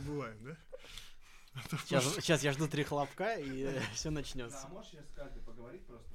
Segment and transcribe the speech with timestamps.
[0.00, 0.56] забываем, да?
[1.54, 4.68] А Сейчас, сейчас я жду три хлопка, и все начнется.
[4.68, 6.06] можешь сейчас каждый поговорить просто?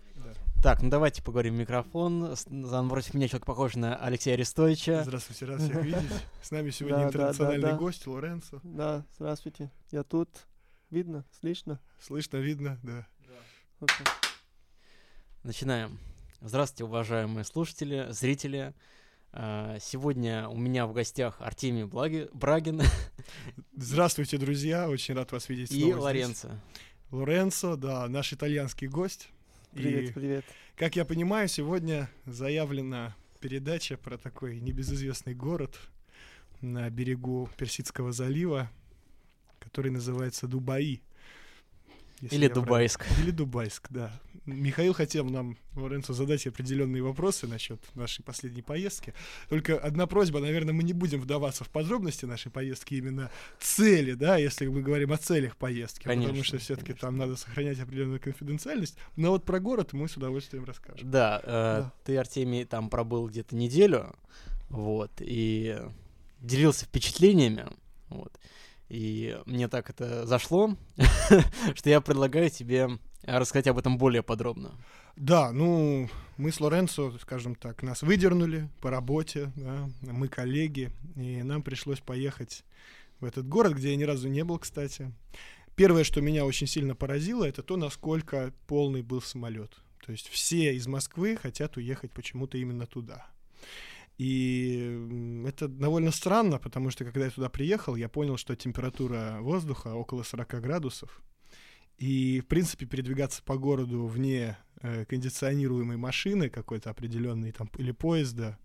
[0.62, 2.36] Так, ну давайте поговорим в микрофон.
[2.36, 5.04] С- Напротив меня человек похож на Алексея Арестовича.
[5.04, 6.12] Здравствуйте, рад всех видеть.
[6.44, 7.78] С нами сегодня Да, да, интернациональный да, да.
[7.78, 8.60] гость Лоренцо.
[8.64, 9.72] Да, здравствуйте.
[9.90, 10.30] Я тут.
[10.92, 11.26] Видно?
[11.40, 11.80] Слышно?
[12.00, 13.08] Слышно, видно, да.
[13.80, 14.06] Окей.
[15.42, 15.98] Начинаем.
[16.42, 18.76] Здравствуйте, уважаемые слушатели, зрители.
[19.34, 22.82] А, Сегодня у меня в гостях Артемий Благи- Брагин
[23.76, 26.04] Здравствуйте, друзья, очень рад вас видеть и снова здесь.
[26.04, 26.50] Лоренцо.
[27.12, 29.30] Лоренцо, да, наш итальянский гость.
[29.72, 30.46] Привет, И, привет.
[30.76, 35.78] как я понимаю, сегодня заявлена передача про такой небезызвестный город
[36.60, 38.70] на берегу Персидского залива,
[39.60, 41.02] который называется Дубаи.
[42.22, 43.06] Если Или Дубайск.
[43.22, 44.12] Или Дубайск, да.
[44.46, 49.14] Михаил хотел нам, Лоренцо, задать определенные вопросы насчет нашей последней поездки.
[49.50, 53.30] Только одна просьба, наверное, мы не будем вдаваться в подробности нашей поездки, именно
[53.60, 56.04] цели, да, если мы говорим о целях поездки.
[56.04, 58.98] потому Конечно, что все-таки там надо сохранять определенную конфиденциальность.
[59.16, 61.10] Но вот про город мы с удовольствием расскажем.
[61.10, 61.48] Да, э,
[61.82, 61.94] Да.
[62.06, 64.16] ты, Артемий, там пробыл где-то неделю,
[64.70, 65.78] вот, и
[66.40, 67.68] делился впечатлениями,
[68.10, 68.34] вот.
[68.92, 70.76] И мне так это зашло,
[71.76, 72.90] что я предлагаю тебе
[73.24, 74.74] рассказать об этом более подробно.
[75.16, 81.42] Да, ну, мы с Лоренцо, скажем так, нас выдернули по работе, да, мы коллеги, и
[81.42, 82.66] нам пришлось поехать
[83.22, 85.14] в этот город, где я ни разу не был, кстати.
[85.78, 89.72] Первое, что меня очень сильно поразило, это то, насколько полный был самолет.
[90.06, 93.26] То есть все из Москвы хотят уехать почему-то именно туда.
[94.18, 99.96] И это довольно странно, потому что когда я туда приехал, я понял, что температура воздуха
[99.96, 101.22] около 40 градусов.
[101.98, 108.58] И, в принципе, передвигаться по городу вне э, кондиционируемой машины какой-то определенной там или поезда,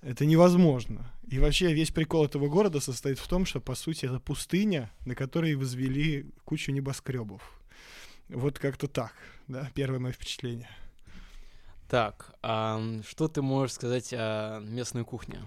[0.00, 1.12] это невозможно.
[1.26, 5.16] И вообще весь прикол этого города состоит в том, что, по сути, это пустыня, на
[5.16, 7.42] которой возвели кучу небоскребов.
[8.28, 9.12] Вот как-то так,
[9.48, 10.68] да, первое мое впечатление.
[11.88, 15.40] Так, а что ты можешь сказать о местной кухне?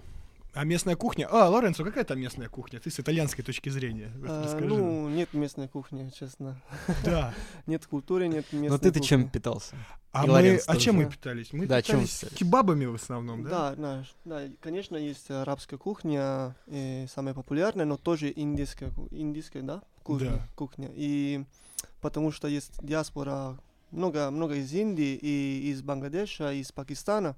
[0.54, 1.30] А местная кухня?
[1.32, 2.80] А, Лоренцо, какая там местная кухня?
[2.82, 4.12] Ты с итальянской точки зрения.
[4.28, 4.66] А, расскажи.
[4.68, 6.60] ну, нет местной кухни, честно.
[7.06, 7.34] Да.
[7.68, 9.32] Нет культуры, нет местной Но ты-то чем кухни.
[9.32, 9.76] питался?
[10.12, 11.54] А, И мы, Лоренцо а тоже, чем мы питались?
[11.54, 12.38] Мы Да, чем питались питались?
[12.38, 13.50] кебабами в основном, да?
[13.50, 19.82] Да, да, да, конечно, есть арабская кухня, э, самая популярная, но тоже индийская, индийская, да,
[20.04, 20.48] кухня, Да.
[20.58, 20.90] кухня.
[20.94, 21.46] И
[22.02, 23.58] потому что есть диаспора,
[23.92, 27.36] много, много из Индии и из Бангладеша, и из Пакистана,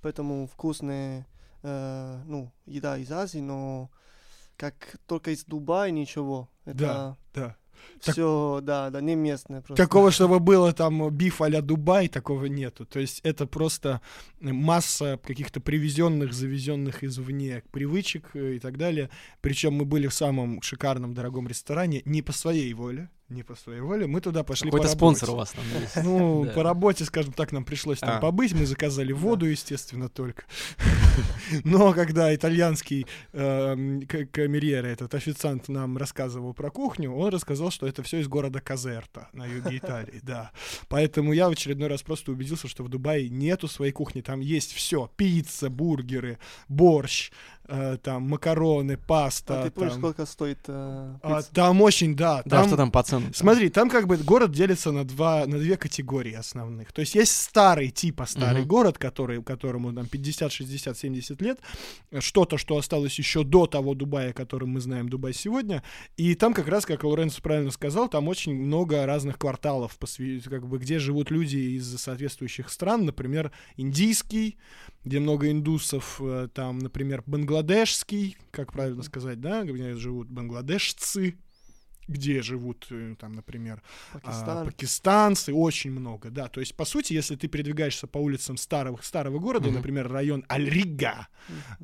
[0.00, 1.26] поэтому вкусная,
[1.62, 3.90] э, ну, еда из Азии, но
[4.56, 6.48] как только из Дубая ничего.
[6.64, 7.56] Это Да, да.
[8.00, 9.82] Так- все, да, да, не местное просто.
[9.82, 12.84] Такого, чтобы было там биф а-ля Дубай, такого нету.
[12.84, 14.00] То есть это просто
[14.40, 19.10] масса каких-то привезенных, завезенных извне привычек э, и так далее.
[19.40, 23.80] Причем мы были в самом шикарном, дорогом ресторане не по своей воле, не по своей
[23.80, 24.06] воле.
[24.06, 25.96] Мы туда пошли по Какой-то спонсор у вас там есть.
[26.04, 28.20] Ну, по работе, скажем так, нам пришлось там А.
[28.20, 28.52] побыть.
[28.52, 30.44] Мы заказали воду, естественно, только.
[31.64, 38.02] Но когда итальянский эм, камерьер, этот официант нам рассказывал про кухню, он рассказал, что это
[38.02, 40.50] все из города Казерта на юге Италии, да.
[40.88, 44.20] Поэтому я в очередной раз просто убедился, что в Дубае нету своей кухни.
[44.20, 46.38] Там есть все: пицца, бургеры,
[46.68, 47.30] борщ,
[47.68, 49.60] э, там макароны, паста.
[49.60, 50.00] А ты помнишь, там.
[50.00, 51.54] сколько стоит э, А, пицца?
[51.54, 52.42] там очень, да.
[52.44, 53.21] Да, что там по ценам?
[53.32, 56.92] Смотри, там как бы город делится на, два, на две категории основных.
[56.92, 58.68] То есть есть старый типа старый Мгм.
[58.68, 61.60] город, который, которому там 50, 60, 70 лет,
[62.20, 65.82] что-то, что осталось еще до того Дубая, которым мы знаем Дубай сегодня.
[66.16, 69.98] И там как раз, как Лоренцо правильно сказал, там очень много разных кварталов,
[70.44, 73.04] как бы, где живут люди из соответствующих стран.
[73.04, 74.58] Например, индийский,
[75.04, 81.36] где много индусов, э, там, например, бангладешский, как правильно сказать, да, где живут бангладешцы,
[82.08, 83.82] где живут, э, там, например,
[84.12, 84.66] а, Пакистан.
[84.66, 86.48] пакистанцы, очень много, да.
[86.48, 89.76] То есть, по сути, если ты передвигаешься по улицам старого, старого города, Мгм.
[89.76, 91.28] например, район Аль-Рига,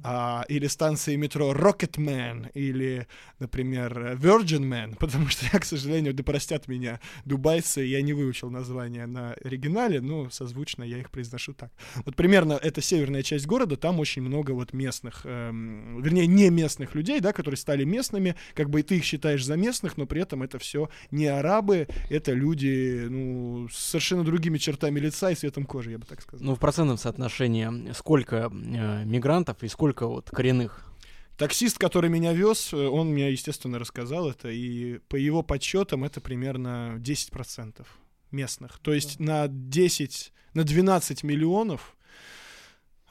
[0.02, 3.06] а, или станции метро Rocketman, или,
[3.38, 8.50] например, Virgin Man, потому что я, к сожалению, да простят меня дубайцы, я не выучил
[8.50, 11.72] название на оригинале, но созвучно я их произношу так.
[12.04, 16.94] Вот примерно это северная часть города, там очень много вот местных, эм, вернее, не местных
[16.94, 20.42] людей, да, которые стали местными, как бы ты их считаешь за местных, но при этом
[20.42, 25.92] это все не арабы, это люди, ну, с совершенно другими чертами лица и цветом кожи,
[25.92, 26.44] я бы так сказал.
[26.44, 30.84] Ну, в процентном соотношении сколько э, мигрантов и сколько вот коренных?
[31.36, 36.20] Таксист, который меня вез, э, он мне, естественно, рассказал это, и по его подсчетам это
[36.20, 37.86] примерно 10%
[38.32, 38.78] местных.
[38.80, 41.96] То есть на 10, на 12 миллионов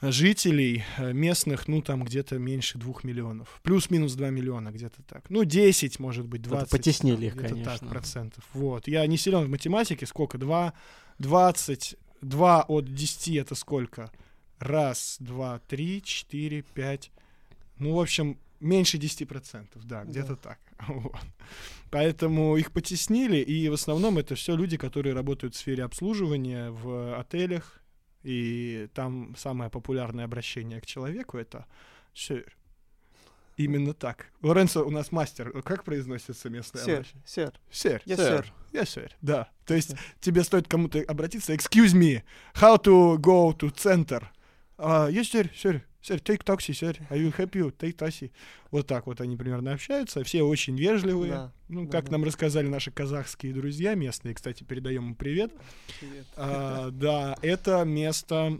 [0.00, 3.60] жителей э, местных, ну, там где-то меньше двух миллионов.
[3.62, 5.28] Плюс-минус 2 миллиона, где-то так.
[5.28, 6.68] Ну, 10, может быть, 20.
[6.68, 7.78] Это потеснили их, где-то конечно.
[7.78, 8.44] так, процентов.
[8.52, 8.86] Вот.
[8.88, 10.06] Я не силен в математике.
[10.06, 10.38] Сколько?
[10.38, 10.72] 2,
[11.18, 14.10] 20, 2 от 10 это сколько?
[14.58, 17.12] Раз, два, три, четыре, пять.
[17.78, 20.36] Ну, в общем, меньше 10%, да, где-то Да.
[20.36, 20.58] так.
[20.88, 21.14] Вот.
[21.90, 27.18] Поэтому их потеснили, и в основном это все люди, которые работают в сфере обслуживания в
[27.18, 27.80] отелях,
[28.22, 31.66] и там самое популярное обращение к человеку это
[32.14, 32.54] «сэр».
[33.56, 34.26] Именно так.
[34.40, 35.50] Лоренцо у нас мастер.
[35.62, 37.22] Как произносится местное Сэр, обращение?
[37.26, 37.52] сэр.
[37.72, 38.02] Сэр.
[38.06, 38.46] Yes, sir.
[38.72, 39.10] Yes, sir.
[39.20, 39.50] Да.
[39.66, 39.98] То есть Sir.
[40.20, 41.52] тебе стоит кому-то обратиться.
[41.52, 42.22] Excuse me,
[42.54, 44.26] how to go to center?
[44.78, 45.82] А, yes, sir, sir.
[46.00, 46.96] Sir, take taxi, sir.
[47.10, 47.72] Help you.
[47.76, 48.30] Take taxi.
[48.70, 50.22] Вот так вот они примерно общаются.
[50.22, 51.32] Все очень вежливые.
[51.32, 52.12] Да, Ну, да, как да.
[52.12, 55.52] нам рассказали наши казахские друзья местные, кстати, передаем им привет.
[56.00, 56.24] Привет.
[56.36, 58.56] А, да, это место,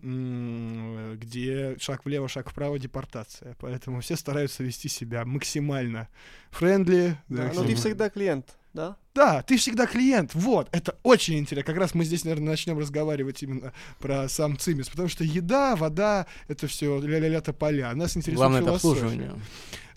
[1.16, 3.54] где шаг влево, шаг вправо депортация.
[3.60, 6.08] Поэтому все стараются вести себя максимально
[6.50, 7.16] friendly.
[7.28, 8.96] Да, но ты всегда клиент, да?
[9.14, 10.30] Да, ты всегда клиент.
[10.34, 11.72] Вот, это очень интересно.
[11.72, 16.26] Как раз мы здесь, наверное, начнем разговаривать именно про сам цимес, потому что еда, вода,
[16.46, 17.92] это все ля-ля-ля тополя.
[17.94, 19.02] Нас интересует Главное это философия.
[19.02, 19.32] обслуживание.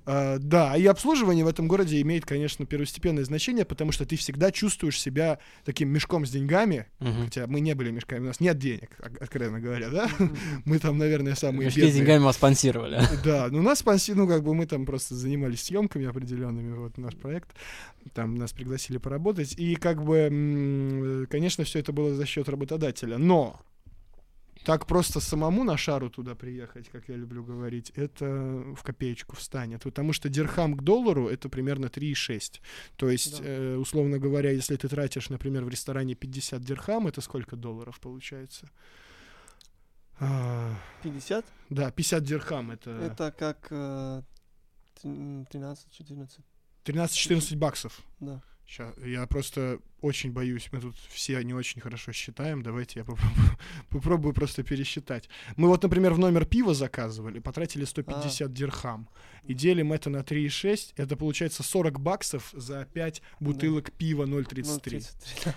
[0.05, 4.51] А, да, и обслуживание в этом городе имеет, конечно, первостепенное значение, потому что ты всегда
[4.51, 7.25] чувствуешь себя таким мешком с деньгами, Мгм.
[7.25, 8.89] хотя мы не были мешками, у нас нет денег,
[9.19, 10.09] откровенно говоря, да?
[10.65, 11.99] Мы там, наверное, самые Мешки с бедные.
[12.01, 12.99] деньгами вас спонсировали.
[13.23, 17.15] Да, ну нас спаси, ну как бы мы там просто занимались съемками определенными, вот наш
[17.15, 17.49] проект,
[18.13, 23.59] там нас пригласили поработать, и как бы, конечно, все это было за счет работодателя, но
[24.63, 28.25] так просто самому на шару туда приехать, как я люблю говорить, это
[28.75, 32.61] в копеечку встанет, потому что дирхам к доллару это примерно 3,6.
[32.95, 33.47] То есть, Да.
[33.47, 38.69] э, условно говоря, если ты тратишь, например, в ресторане 50 дирхам, это сколько долларов получается?
[40.19, 41.45] А, 50?
[41.69, 42.91] да, 50 дирхам это...
[42.91, 44.21] Это как э,
[45.01, 46.39] т- 13-14,
[46.85, 48.01] 13-14 баксов.
[48.19, 48.41] да.
[48.67, 50.69] Ща, я просто очень боюсь.
[50.71, 52.61] Мы тут все не очень хорошо считаем.
[52.63, 53.57] Давайте я попробую,
[53.89, 55.29] попробую просто пересчитать.
[55.57, 59.07] Мы вот, например, в номер пива заказывали, потратили 150 дирхам.
[59.43, 60.93] И делим это на 3,6.
[60.97, 65.01] Это получается 40 баксов за 5 бутылок пива 0,33.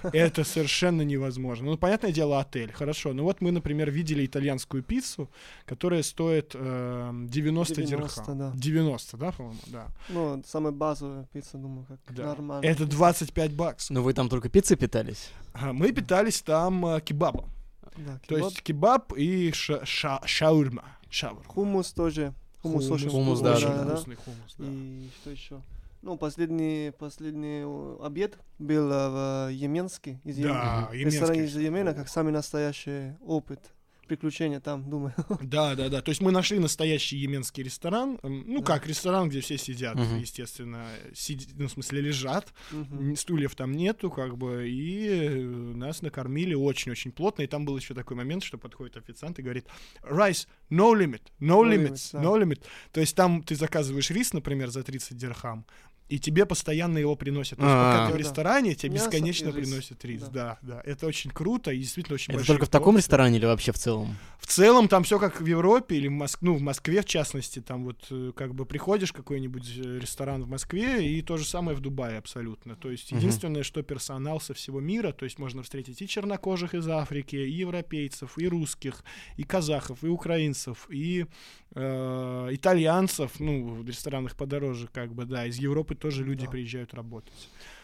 [0.02, 0.10] 0,33.
[0.12, 1.66] Это совершенно невозможно.
[1.66, 2.72] Ну, понятное дело, отель.
[2.72, 3.12] Хорошо.
[3.12, 5.30] Ну вот мы, например, видели итальянскую пиццу,
[5.66, 8.38] которая стоит э, 90, 90, дирхам.
[8.38, 8.52] да.
[8.54, 9.58] 90, да, по-моему?
[9.66, 9.88] Да.
[10.08, 12.26] Ну, самая базовая пицца, думаю, как Да.
[12.26, 12.64] нормально.
[12.66, 13.90] Это 25 баксов.
[13.90, 15.30] Но вы там только пиццей питались?
[15.52, 17.50] А, Мы питались там э, кебабом.
[17.96, 18.44] Да, То кебаб.
[18.50, 20.84] есть кебаб и ша- ша- шаурма.
[21.08, 21.44] Шаурма.
[21.46, 22.34] Хумус тоже.
[22.62, 23.96] Хумус, очень Хумус, вкусный, да, очень да, да.
[24.00, 24.64] хумус, да.
[24.66, 25.60] И что еще?
[26.02, 30.20] Ну, последний, последний э, обед был э, в Йеменске.
[30.24, 30.54] Из Йемена.
[30.54, 31.44] Да, Ресторан еменский.
[31.60, 33.60] из Йемена, как самый настоящий опыт.
[34.06, 35.14] Приключения там, думаю.
[35.42, 36.00] Да, да, да.
[36.02, 38.18] То есть мы нашли настоящий йеменский ресторан.
[38.22, 38.64] М, Ну Да.
[38.66, 40.18] как, ресторан, где все сидят, Мгм.
[40.18, 42.52] естественно, сиди- ну, в смысле, лежат.
[42.72, 47.42] Н- Стульев там нету, как бы, и э, нас накормили очень-очень плотно.
[47.42, 49.66] И там был еще такой момент, что подходит официант и говорит,
[50.02, 52.22] rice, no limit, no, No limits, limits, да.
[52.22, 52.62] no limit.
[52.92, 55.64] То есть там ты заказываешь рис, например, за 30 дирхам,
[56.08, 57.58] и тебе постоянно его приносят.
[57.58, 58.08] То есть пока А.
[58.08, 59.54] ты в ресторане, тебе Мясо бесконечно рис.
[59.54, 60.22] приносят рис.
[60.22, 60.28] Да.
[60.30, 60.82] Да, да.
[60.84, 64.16] Это очень круто и действительно очень Это только в таком ресторане или вообще в целом?
[64.38, 66.42] В целом там все как в Европе или в Моск...
[66.42, 70.44] ну, в Москве в частности, там вот э, как бы приходишь в какой-нибудь э, ресторан
[70.44, 72.76] в Москве и то же самое в Дубае абсолютно.
[72.76, 76.86] То есть единственное, что персонал со всего мира, то есть можно встретить и чернокожих из
[76.88, 79.02] Африки, и европейцев, и русских,
[79.38, 81.26] и казахов, и украинцев, и
[81.74, 86.50] э, итальянцев, ну, в ресторанах подороже, как бы, да, из Европы тоже люди Да.
[86.50, 87.32] приезжают работать.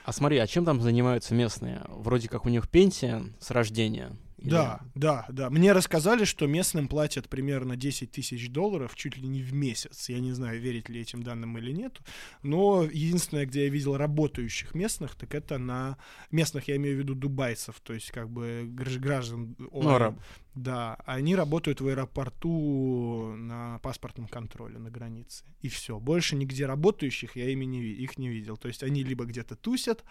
[0.04, 1.82] А смотри, а чем там занимаются местные?
[1.88, 4.12] Вроде как у них пенсия с рождения.
[4.38, 5.50] Или- Да, да, да.
[5.50, 10.08] Мне рассказали, что местным платят примерно 10 тысяч долларов чуть ли не в месяц.
[10.08, 11.98] Я не знаю, верить ли этим данным или нет.
[12.42, 15.98] Но единственное, где я видел работающих местных, так это на...
[16.30, 20.14] Местных я имею в виду дубайцев, то есть как бы гражд- граждан Ну, араб.
[20.54, 25.44] Да, они работают в аэропорту на паспортном контроле на границе.
[25.62, 26.00] И все.
[26.00, 28.56] Больше нигде работающих я ими не, их не видел.
[28.56, 30.04] То есть они либо где-то тусят.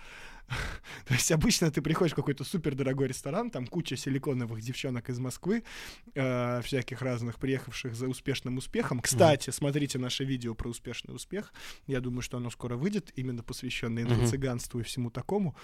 [1.07, 5.19] То есть обычно ты приходишь в какой-то супер дорогой ресторан, там куча силиконовых девчонок из
[5.19, 5.63] Москвы,
[6.15, 8.99] э, всяких разных, приехавших за успешным успехом.
[9.01, 11.53] Кстати, смотрите наше видео про успешный успех.
[11.85, 14.13] Я думаю, что оно скоро выйдет, именно посвященное Мгм.
[14.13, 15.55] инфо-цыганству и всему такому.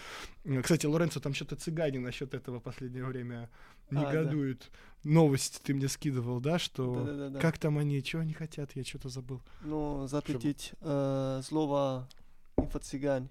[0.44, 3.50] Э, Кстати, Лоренцо, там что-то цыгане насчет этого в последнее время
[3.92, 4.65] А, да.
[4.66, 5.06] Негодуют.
[5.06, 7.40] Новость ты мне скидывал, да, что Да-да-да-да.
[7.40, 9.40] как там они, чего они хотят, я что-то забыл.
[9.62, 12.08] Ну, запретить э, слово
[12.58, 13.30] инфо-цыгань.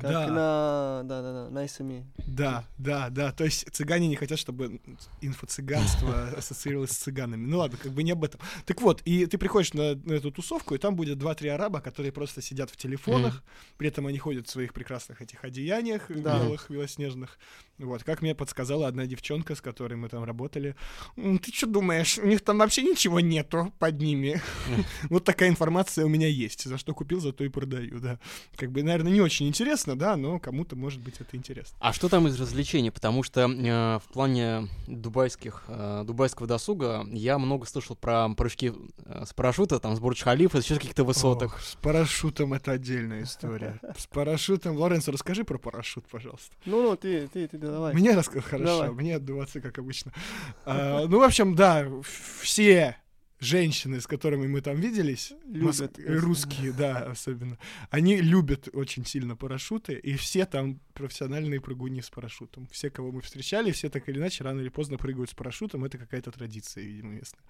[0.00, 0.26] Как Да.
[0.26, 2.02] на, да, да, да, на SME.
[2.26, 3.30] Да, да, да.
[3.30, 4.80] То есть цыгане не хотят, чтобы
[5.20, 7.46] инфо-цыганство ассоциировалось с цыганами.
[7.46, 8.40] Ну ладно, как бы не об этом.
[8.66, 12.12] Так вот, и ты приходишь на, на эту тусовку, и там будет два-три араба, которые
[12.12, 13.42] просто сидят в телефонах,
[13.76, 16.38] при этом они ходят в своих прекрасных этих одеяниях Да.
[16.40, 17.38] белых, белоснежных.
[17.78, 20.76] Вот, как мне подсказала одна девчонка, с которой мы там работали.
[21.16, 24.40] «М, Ты что думаешь, у них там вообще ничего нету под ними?
[25.10, 26.64] Вот такая информация у меня есть.
[26.64, 28.18] За что купил, за то и продаю, да.
[28.56, 31.76] Как бы, наверное, не очень интересно, да, но кому-то, может быть, это интересно.
[31.80, 32.90] А что там из развлечений?
[32.90, 38.72] Потому что э, в плане дубайских, э, дубайского досуга я много слышал про прыжки
[39.04, 41.52] э, с парашюта, там, с Бурдж-Халифа, еще с каких-то высоток.
[41.54, 43.80] Ох, с парашютом это отдельная история.
[43.98, 44.76] С парашютом.
[44.76, 46.54] Лоренцо, расскажи про парашют, пожалуйста.
[46.64, 47.94] Ну, ну, ты, ты, ты давай.
[47.94, 48.90] Мне расскажи, хорошо, Давай.
[48.90, 50.12] мне отдуваться, как обычно.
[50.64, 51.86] А, ну, в общем, да,
[52.40, 52.96] все
[53.40, 56.02] женщины, с которыми мы там виделись, Любят просто.
[56.20, 57.58] русские, да, особенно,
[57.90, 62.66] они любят очень сильно парашюты, и все там профессиональные прыгуни с парашютом.
[62.70, 65.98] Все, кого мы встречали, все так или иначе рано или поздно прыгают с парашютом, это
[65.98, 67.42] какая-то традиция, видимо, местная.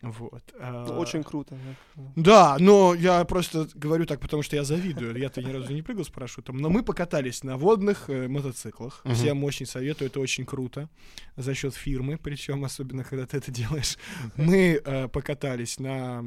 [0.00, 0.42] Вот.
[0.60, 1.58] а, Ну, Очень круто.
[1.96, 2.12] да.
[2.16, 5.16] да, но я просто говорю так, потому что я завидую.
[5.18, 6.56] Я-то ни разу не прыгал с парашютом.
[6.58, 9.00] Но мы покатались на водных э, мотоциклах.
[9.04, 9.14] Мгм.
[9.14, 10.88] Всем очень советую, это очень круто.
[11.36, 13.96] За счет фирмы, причем особенно, когда ты это делаешь.
[14.36, 16.24] Мы э, покатались на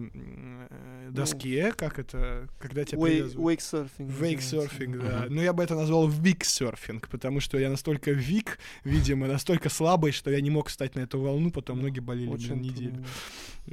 [1.11, 3.59] э, доске, как это, когда тебя Wake, привязывают.
[3.59, 4.11] wake surfing.
[4.21, 5.19] Вейксерфинг, да.
[5.25, 5.35] Мгм.
[5.35, 10.31] Но я бы это назвал виксерфинг, потому что я настолько вик, видимо, настолько слабый, что
[10.31, 12.91] я не мог встать на эту волну, потом ноги болели Очень неделю.
[12.91, 13.05] трудно.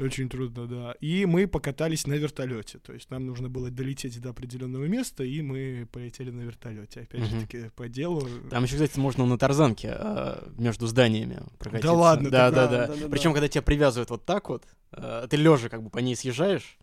[0.07, 0.95] Очень трудно, да.
[1.00, 2.78] И мы покатались на вертолете.
[2.78, 7.00] То есть нам нужно было долететь до определенного места, и мы полетели на вертолете.
[7.00, 7.40] Опять же Мгм.
[7.47, 8.28] таки по делу.
[8.50, 11.92] Там еще, кстати, можно на тарзанке э, между зданиями прокатиться.
[11.92, 12.95] ладно, Да, так- да, Да, да.
[12.95, 13.35] да, да, Причем, да.
[13.37, 16.76] когда тебя привязывают вот так вот, э, ты лежа как бы по ней съезжаешь.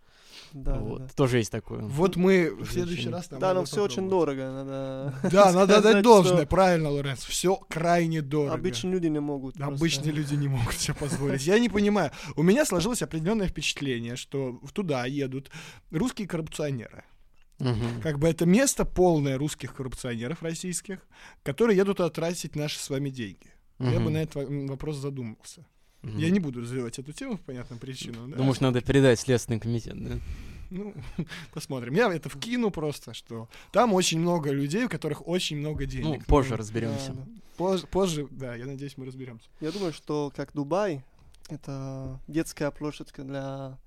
[0.55, 1.07] Да, да, вот, да.
[1.09, 1.81] тоже есть такое.
[1.81, 4.51] Вот мы в следующий раз там Да, но все очень дорого.
[4.51, 7.25] Надо Да, надо дать должное, что правильно, Лоренц.
[7.25, 8.53] Все крайне дорого.
[8.53, 9.55] Обычные люди не могут.
[9.55, 9.75] просто.
[9.75, 11.45] Обычные люди не могут себе позволить.
[11.45, 12.11] Я не понимаю.
[12.37, 15.51] У меня сложилось определенное впечатление, что туда едут
[15.91, 17.03] русские коррупционеры.
[17.59, 18.01] Мгм.
[18.01, 20.99] Как бы это место полное русских коррупционеров российских,
[21.43, 23.51] которые едут туда тратить наши с вами деньги.
[23.79, 25.65] Я бы на этот во- вопрос задумался.
[26.05, 26.17] Мгм.
[26.17, 28.31] Я не буду развивать эту тему по понятным причинам.
[28.31, 28.37] да.
[28.37, 30.15] Думаешь, надо передать Следственный комитет, да?
[30.71, 30.93] Ну,
[31.53, 31.93] посмотрим.
[31.93, 36.05] Я это вкину просто, что там очень много людей, у которых очень много денег.
[36.19, 37.13] Ну, позже Ну, разберемся.
[37.13, 37.31] Да, да.
[37.57, 39.47] поз- позже, да, я надеюсь, мы разберемся.
[39.61, 41.03] Я думаю, что как Дубай,
[41.49, 43.77] это детская площадка для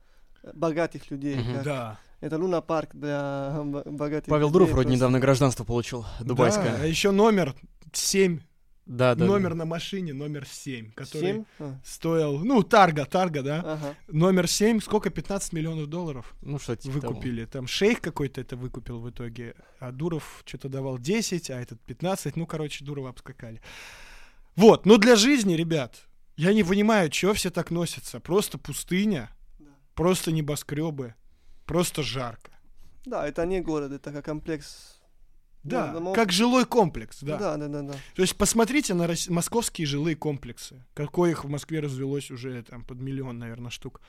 [0.54, 1.36] богатых людей.
[1.36, 1.54] Мгм.
[1.54, 2.00] как- Да.
[2.20, 4.52] Это луна парк для богатых Павел людей.
[4.52, 6.84] Дуров вроде недавно гражданство получил, Да, а дубайское.
[6.86, 7.54] еще номер
[7.92, 8.40] 7,
[8.88, 9.26] Да, да.
[9.26, 9.56] номер да.
[9.56, 11.44] на машине, номер 7, который Семь?
[11.58, 13.58] А, стоил, ну, Тарга, Тарга, да.
[13.60, 13.94] Ага.
[14.08, 15.10] Номер 7, сколько?
[15.10, 17.12] 15 миллионов долларов Ну, что типа того.
[17.12, 17.44] выкупили.
[17.44, 22.36] Там шейх какой-то это выкупил в итоге, а Дуров что-то давал 10, а этот 15.
[22.36, 23.60] Ну, короче, Дурова обскакали.
[24.56, 28.20] Вот, но для жизни, ребят, я не понимаю, чего все так носятся.
[28.20, 29.28] Просто пустыня,
[29.58, 29.66] Да.
[29.94, 31.14] просто небоскребы,
[31.66, 32.52] просто жарко.
[33.04, 34.97] Да, это не город, это как комплекс.
[35.64, 36.14] Да, домов.
[36.14, 37.36] как жилой комплекс, да.
[37.36, 37.92] да, да, да, да.
[38.14, 40.84] То есть посмотрите на рос- московские жилые комплексы.
[40.94, 44.00] Какое их в Москве развелось уже там под миллион, наверное, штук.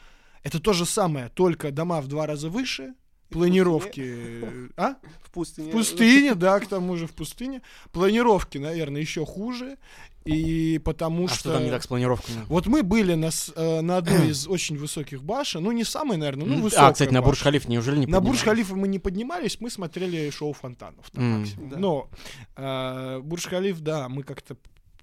[0.43, 2.93] Это то же самое, только дома в два раза выше,
[3.29, 4.01] планировки...
[4.05, 4.95] э, А?
[5.23, 5.69] В пустыне.
[5.69, 7.61] В пустыне, да, к тому же в пустыне.
[7.91, 9.77] Планировки, наверное, еще хуже.
[10.25, 11.37] И потому А что...
[11.39, 12.39] что там не так с планировками?
[12.49, 16.45] Вот мы были на, э, на одной из очень высоких башен, ну не самой, наверное,
[16.45, 17.29] ну М, высокая а, кстати, на башня.
[17.31, 18.19] Бурж-Халиф неужели не На?
[18.19, 21.09] Бурж-Халифа мы не поднимались, мы смотрели шоу фонтанов.
[21.11, 21.69] там максимум.
[21.69, 21.77] Да.
[21.77, 22.09] Но
[22.57, 24.57] э, Бурж-Халиф, да, мы как-то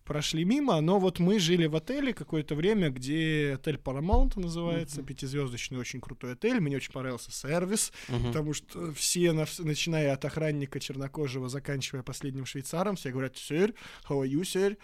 [0.07, 5.07] прошли мимо, но вот мы жили в отеле какое-то время, где отель Paramount называется, Мгм.
[5.07, 6.61] пятизвездочный очень крутой отель.
[6.61, 8.29] Мне очень понравился сервис, Мгм.
[8.29, 13.75] потому что все, на вс- начиная от охранника чернокожего, заканчивая последним швейцаром, все говорят, sir,
[14.09, 14.79] how are you, sir?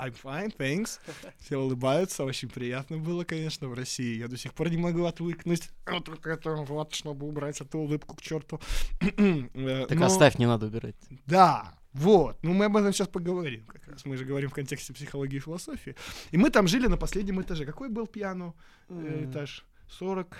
[0.00, 0.98] I'm fine, thanks.
[1.38, 4.18] Все улыбаются, очень приятно было, конечно, в России.
[4.18, 8.16] Я до сих пор не могу отвыкнуть от вот этого, вот, чтобы убрать эту улыбку
[8.16, 8.60] к черту.
[9.00, 10.96] Э, Так но- оставь, не надо убирать.
[11.26, 12.36] Да, вот.
[12.42, 14.04] Ну, мы об этом сейчас поговорим как раз.
[14.04, 15.94] Мы же говорим в контексте психологии и философии.
[16.32, 17.64] И мы там жили на последнем этаже.
[17.64, 18.52] Какой был пьяно
[18.88, 19.64] э, М, этаж?
[19.88, 20.36] 40,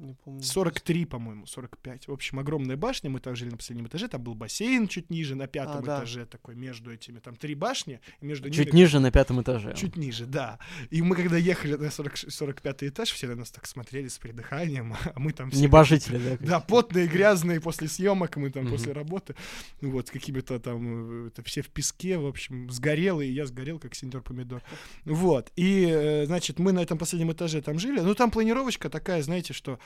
[0.00, 0.42] Не помню.
[0.42, 2.08] 43, по-моему, 45.
[2.08, 3.10] В общем, огромная башня.
[3.10, 4.08] Мы там жили на последнем этаже.
[4.08, 5.98] Там был бассейн чуть ниже, на пятом А, да.
[5.98, 7.18] этаже такой, между этими.
[7.18, 8.84] Там три башни, и между Чуть ними...
[8.84, 9.74] ниже на пятом этаже.
[9.76, 10.58] Чуть ниже, да.
[10.88, 14.94] И мы когда ехали на 40, 45 этаж, все на нас так смотрели с придыханием,
[15.14, 15.60] а мы там все...
[15.60, 16.46] Небожители, да?
[16.46, 19.34] Да, потные, грязные после съемок, мы там после работы,
[19.82, 23.44] ну вот, с какими-то там, э, это все в песке, в общем, сгорелые, и я
[23.44, 24.62] сгорел, как сеньор помидор.
[25.04, 29.22] Вот, и, э, значит, мы на этом последнем этаже там жили, ну, там планировочка такая,
[29.22, 29.78] знаете, что,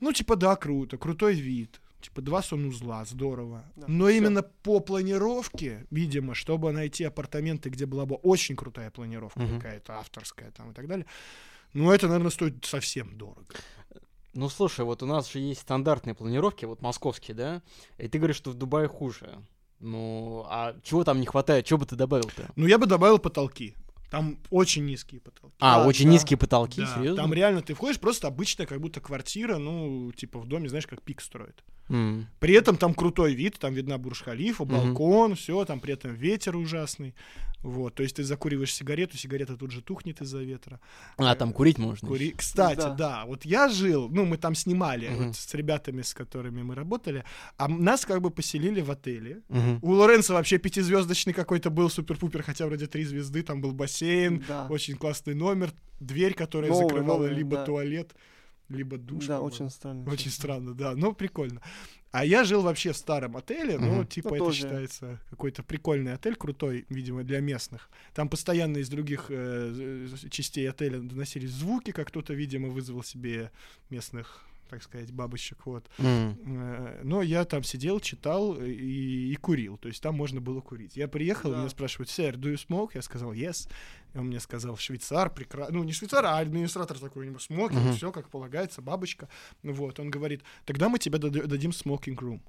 [0.00, 3.64] ну, типа, да, круто, крутой вид, Типа два санузла, здорово.
[3.76, 4.16] Да, Но всё.
[4.16, 9.60] именно по планировке, видимо, чтобы найти апартаменты, где была бы очень крутая планировка Мгм.
[9.60, 11.06] какая-то авторская там и так далее,
[11.74, 13.54] ну это, наверное, стоит совсем дорого.
[14.34, 17.62] Ну, слушай, вот у нас же есть стандартные планировки, вот московские, да?
[17.98, 19.38] И ты говоришь, что в Дубае хуже.
[19.78, 21.66] Ну, а чего там не хватает?
[21.66, 22.50] Чего бы ты добавил-то?
[22.56, 23.76] Ну я бы добавил потолки.
[24.12, 25.56] Там очень низкие потолки.
[25.58, 26.10] А, Да, очень да.
[26.12, 27.22] низкие потолки, Да, серьезно?
[27.22, 31.00] там реально ты входишь, просто обычная как будто квартира, ну, типа в доме, знаешь, как
[31.00, 31.64] пик строит.
[31.88, 32.26] М.
[32.40, 37.14] При этом там крутой вид, там видна Бурж-Халифа, балкон, все, там при этом ветер ужасный.
[37.62, 40.80] Вот, то есть ты закуриваешь сигарету, сигарета тут же тухнет из-за ветра.
[41.16, 42.08] А, там курить можно.
[42.08, 42.32] Кури...
[42.36, 42.94] Кстати, Да.
[42.94, 43.24] да.
[43.24, 45.26] вот я жил, ну, мы там снимали Мгм.
[45.28, 47.22] вот с ребятами, с которыми мы работали,
[47.58, 49.42] а нас как бы поселили в отеле.
[49.48, 49.78] Мгм.
[49.82, 54.66] У Лоренца вообще пятизвездочный какой-то был супер-пупер, хотя вроде три звезды, там был бассейн, Да.
[54.68, 55.70] очень классный номер,
[56.00, 57.64] дверь, которая Новый, закрывала новый, либо да.
[57.64, 58.12] туалет,
[58.72, 59.26] либо душ.
[59.26, 60.10] Да, очень странно.
[60.10, 61.60] Очень странно, да, но прикольно.
[62.10, 64.06] А я жил вообще в старом отеле, ну, Мгм.
[64.06, 64.58] типа Ну, это тоже.
[64.58, 67.88] считается какой-то прикольный отель, крутой, видимо, для местных.
[68.12, 73.50] Там постоянно из других э, частей отеля доносились звуки, как кто-то, видимо, вызвал себе
[73.88, 75.88] местных, так сказать, бабочек, вот.
[75.98, 78.70] Э, Но я там сидел, читал и,
[79.32, 80.96] и курил, то есть там можно было курить.
[80.96, 81.58] Я приехал, Да.
[81.58, 82.90] меня спрашивают, сэр, do you smoke?
[82.94, 83.68] Я сказал, yes.
[84.14, 87.82] И он мне сказал, швейцар, прекрасно, ну не швейцар, а администратор такой, у него смокинг,
[87.82, 87.92] Мгм.
[87.94, 89.28] все как полагается, бабочка.
[89.62, 92.40] Вот, он говорит, тогда мы тебе дад- дадим smoking room.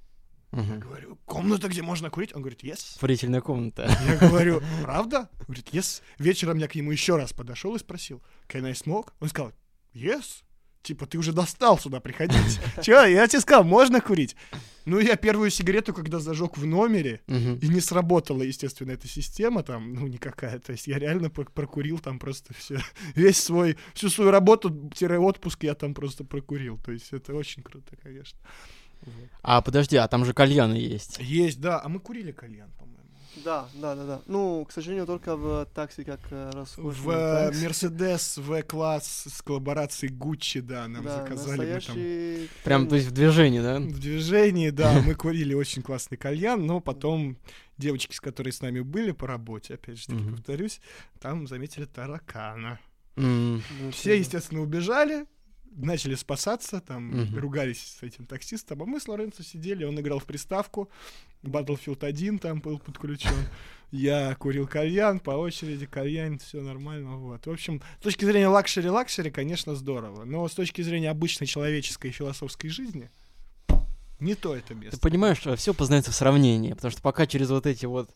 [0.53, 0.79] Я Мгм.
[0.79, 2.33] говорю, комната, где можно курить?
[2.35, 2.99] Он говорит, yes.
[2.99, 3.89] Курительная комната.
[4.07, 5.29] Я говорю, правда?
[5.39, 6.01] Он говорит, yes.
[6.19, 9.09] Вечером я к нему еще раз подошел и спросил, can I smoke?
[9.19, 9.51] Он сказал,
[9.93, 10.43] yes.
[10.83, 12.59] Типа, ты уже достал сюда приходить.
[12.83, 14.35] Че, я тебе сказал, можно курить?
[14.85, 17.55] Ну, я первую сигарету, когда зажег в номере, Мгм.
[17.55, 20.59] и не сработала, естественно, эта система там, ну, никакая.
[20.59, 22.79] То есть я реально про- прокурил там просто все,
[23.15, 26.77] весь свой, всю свою работу-отпуск я там просто прокурил.
[26.77, 28.37] То есть это очень круто, конечно.
[29.05, 29.29] Вот.
[29.41, 31.17] А, подожди, а там же кальяны есть.
[31.19, 31.81] Есть, да.
[31.81, 33.02] А мы курили кальян, по-моему.
[33.43, 34.21] Да, да, да, да.
[34.27, 37.63] Ну, к сожалению, только в такси, как э, роскошный В такси.
[37.63, 41.57] Мерседес В-класс с коллаборацией Гуччи, да, нам Да, заказали.
[41.57, 43.79] Мы там настоящий Прям, то есть в движении, да?
[43.79, 47.37] в движении, да, мы курили очень классный кальян, но потом
[47.77, 50.79] девочки, с которыми с нами были по работе, опять же таки повторюсь,
[51.19, 52.79] там заметили таракана.
[53.15, 55.25] Ну, Все, естественно, убежали,
[55.75, 57.39] начали спасаться, там Мгм.
[57.39, 60.89] ругались с этим таксистом, а мы с Лоренцо сидели, он играл в приставку,
[61.43, 63.29] Battlefield 1 там был подключен,
[63.91, 67.45] я курил кальян, по очереди кальян, все нормально, вот.
[67.45, 72.13] В общем, с точки зрения лакшери-лакшери, конечно, здорово, но с точки зрения обычной человеческой и
[72.13, 73.09] философской жизни,
[74.19, 74.99] не то это Ты место.
[74.99, 78.09] понимаешь, все познается в сравнении, потому что пока через вот эти вот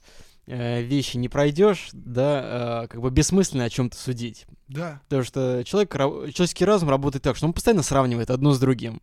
[0.45, 4.45] э, вещи не пройдешь, да, э, как бы бессмысленно о чем-то судить.
[4.67, 9.01] Да, Потому что человек, человеческий разум работает так, что он постоянно сравнивает одно с другим.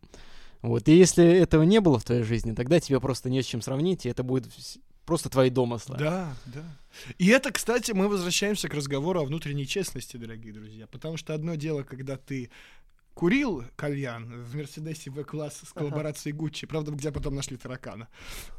[0.61, 0.87] Вот.
[0.87, 4.05] И если этого не было в твоей жизни, тогда тебе просто не с чем сравнить,
[4.05, 4.45] и это будет
[5.05, 5.97] просто твои домыслы.
[5.97, 6.63] Да, да.
[7.17, 10.87] И это, кстати, мы возвращаемся к разговору о внутренней честности, дорогие друзья.
[10.87, 12.49] Потому что одно дело, когда ты
[13.15, 18.07] курил кальян в Мерседесе В-класс с коллаборацией Гуччи, правда, где потом нашли таракана.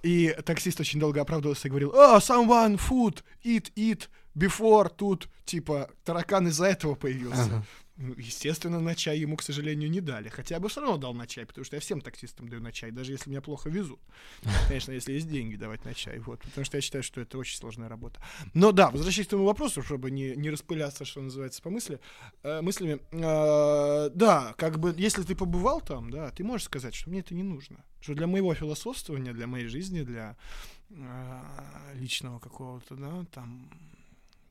[0.03, 5.91] И таксист очень долго оправдывался и говорил, «Oh, someone food, eat, eat, before, тут, типа,
[6.05, 7.45] таракан из-за этого появился.
[7.45, 7.65] Ага.
[7.99, 10.29] Ну, естественно, на чай ему, к сожалению, не дали.
[10.29, 12.71] Хотя я бы все равно дал на чай, потому что я всем таксистам даю на
[12.71, 14.01] чай, даже если меня плохо везут.
[14.69, 16.19] Конечно, если есть деньги давать на чай.
[16.19, 18.21] Вот, потому что я считаю, что это очень сложная работа.
[18.53, 21.99] Но да, возвращаясь к твоему вопросу, чтобы не, не распыляться, что называется, по мысли,
[22.43, 23.01] э, мыслями.
[23.13, 27.35] э, да, как бы, если ты побывал там, да, ты можешь сказать, что мне это
[27.35, 27.83] не нужно.
[28.03, 30.37] Что для моего философствования, для моей жизни, для
[30.91, 31.43] э,
[31.95, 33.71] личного какого-то, да, там,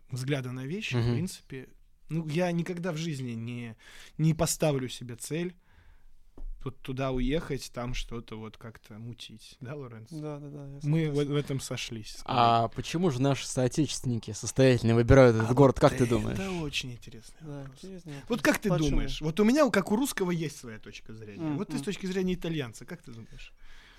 [0.10, 1.13] взгляда на вещи, в Мгм.
[1.13, 1.67] принципе,
[2.10, 3.76] ну, я никогда в жизни не,
[4.18, 5.56] не поставлю себе цель
[6.65, 9.56] вот туда уехать, там что-то вот как-то мутить.
[9.62, 10.10] Да, Лоренц?
[10.10, 10.80] Да, да, да.
[10.82, 12.18] Мы в, в этом сошлись.
[12.26, 16.39] А почему же наши соотечественники состоятельные выбирают этот А город, вот как ты это думаешь?
[16.63, 17.78] очень интересный Да, вопрос.
[17.84, 18.13] интересно.
[18.28, 18.89] Вот как ты Почему?
[18.89, 19.22] думаешь?
[19.22, 21.54] Вот у меня, как у русского, есть своя точка зрения.
[21.56, 23.54] Вот ты с точки зрения итальянца, как ты думаешь?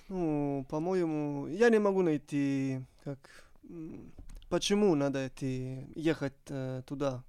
[0.09, 3.19] Ну, по-моему, я не могу найти, как,
[4.49, 7.23] почему надо идти, ехать э, туда.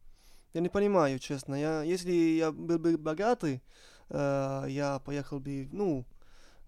[0.58, 1.54] Я не понимаю, честно.
[1.54, 3.62] Я, если я был бы богатый,
[4.10, 6.04] э, я поехал бы, ну,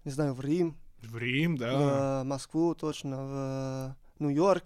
[0.04, 2.20] не знаю, в Рим, В Рим, да.
[2.22, 4.64] в Москву точно, в Нью-Йорк.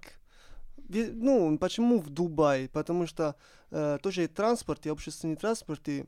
[0.91, 2.69] Ве- Ну, почему в Дубай?
[2.69, 3.35] Потому что
[3.71, 6.05] э, тоже и транспорт, и общественный транспорт, и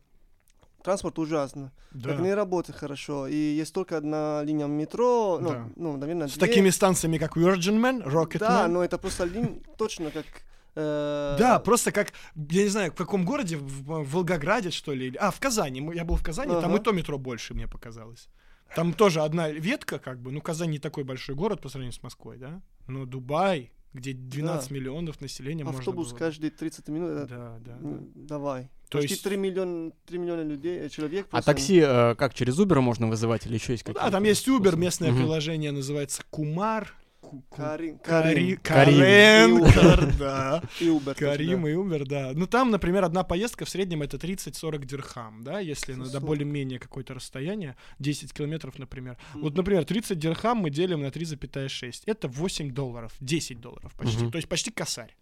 [0.85, 1.73] транспорт ужасно.
[1.93, 2.13] да.
[2.13, 3.29] Это не работает хорошо.
[3.29, 5.69] И есть только одна линия метро, ну, Да.
[5.77, 6.47] ну наверное, С две.
[6.47, 8.73] такими станциями, как Virgin Man, Rocket Да, Man.
[8.73, 10.27] но это просто линия, точно как...
[10.77, 12.13] э, Да, просто как,
[12.51, 13.65] я не знаю, в каком городе, в,
[14.05, 16.93] в Волгограде, что ли, или- а, в Казани, я был в Казани, там и то
[16.93, 18.29] метро больше, мне показалось.
[18.75, 22.03] Там тоже одна ветка, как бы, ну, Казань не такой большой город по сравнению с
[22.03, 22.61] Москвой, да?
[22.89, 24.75] Но Дубай, где 12 Да.
[24.75, 27.11] миллионов населения, можно Автобус было- каждые 30 минут.
[27.11, 27.79] э, Да, да.
[28.15, 28.69] Давай.
[28.91, 31.27] То Почти есть- 3 миллиона, 3 миллиона людей, э, человек.
[31.29, 34.11] А просто- такси э, как, через Uber можно вызывать или еще есть Ну какие-то?
[34.11, 34.83] да, там есть Uber, способы?
[34.83, 35.19] местное Мгм.
[35.23, 36.93] приложение называется Кумар.
[37.51, 38.57] Карин, Кари- Карин.
[38.59, 38.61] Карим.
[38.63, 39.73] Карен, И Uber.
[39.75, 40.63] Кар- да.
[40.81, 41.05] И Uber.
[41.15, 41.71] тоже, Карим да.
[41.71, 42.33] и Uber, да.
[42.35, 46.25] Ну там, например, одна поездка в среднем это 30-40 дирхам, да, если на до 40.
[46.25, 49.17] более-менее какое-то расстояние, 10 километров, например.
[49.35, 49.57] Вот, Мгм.
[49.59, 52.03] например, 30 дирхам мы делим на 3,6.
[52.07, 54.23] Это 8 долларов, 10 долларов почти.
[54.23, 54.31] Мгм.
[54.33, 55.15] То есть почти косарь.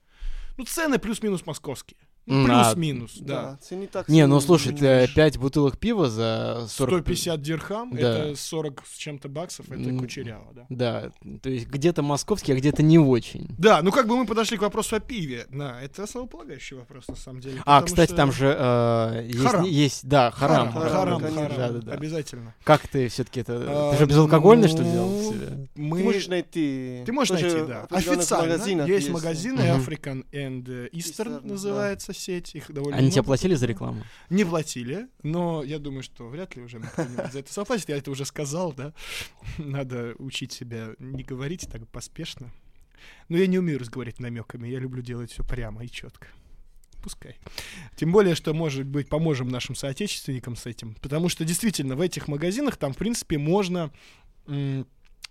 [0.57, 1.99] Ну, цены плюс-минус московские.
[2.27, 3.59] Ну, а, плюс-минус, да.
[3.71, 5.13] Да, так Не, ну слушай, меняешь.
[5.15, 7.01] 5 бутылок пива за 40...
[7.03, 8.29] 150 дирхам, Да.
[8.29, 9.99] это 40 с чем-то баксов, это М.
[9.99, 10.67] кучеряво, да.
[10.71, 11.11] Да,
[11.43, 13.47] то есть где-то московский, а где-то не очень.
[13.59, 15.47] Да, ну как бы мы подошли к вопросу о пиве.
[15.51, 17.63] Да, это основополагающий вопрос, на самом деле.
[17.67, 19.65] А, кстати, что- там же э, есть, Харам.
[19.65, 20.73] есть, да, харам.
[20.73, 21.93] Харам, Харам, харам, харам, Да, да, да.
[21.93, 22.55] обязательно.
[22.65, 23.63] Как ты все-таки это...
[23.67, 25.69] А, ты же безалкогольный, что ну, делал себе?
[25.75, 25.99] Мы...
[25.99, 27.03] Ты можешь найти.
[27.05, 27.87] Ты можешь найти, да.
[27.91, 29.61] Официально есть магазины.
[29.61, 32.55] African and Eastern Eastern, называется сеть.
[32.55, 33.27] Их довольно Они тебе много.
[33.27, 34.03] платили за рекламу?
[34.31, 36.81] Не платили, но я думаю, что вряд ли уже
[37.33, 37.89] за это заплатит.
[37.89, 38.95] Я это уже сказал, да.
[39.59, 42.53] Надо учить себя не говорить так поспешно.
[43.29, 44.69] Но я не умею разговаривать намеками.
[44.69, 46.29] Я люблю делать все прямо и четко.
[47.03, 47.37] Пускай.
[47.97, 50.95] Тем более, что, может быть, поможем нашим соотечественникам с этим.
[51.03, 53.91] Потому что действительно в этих магазинах там, в принципе, можно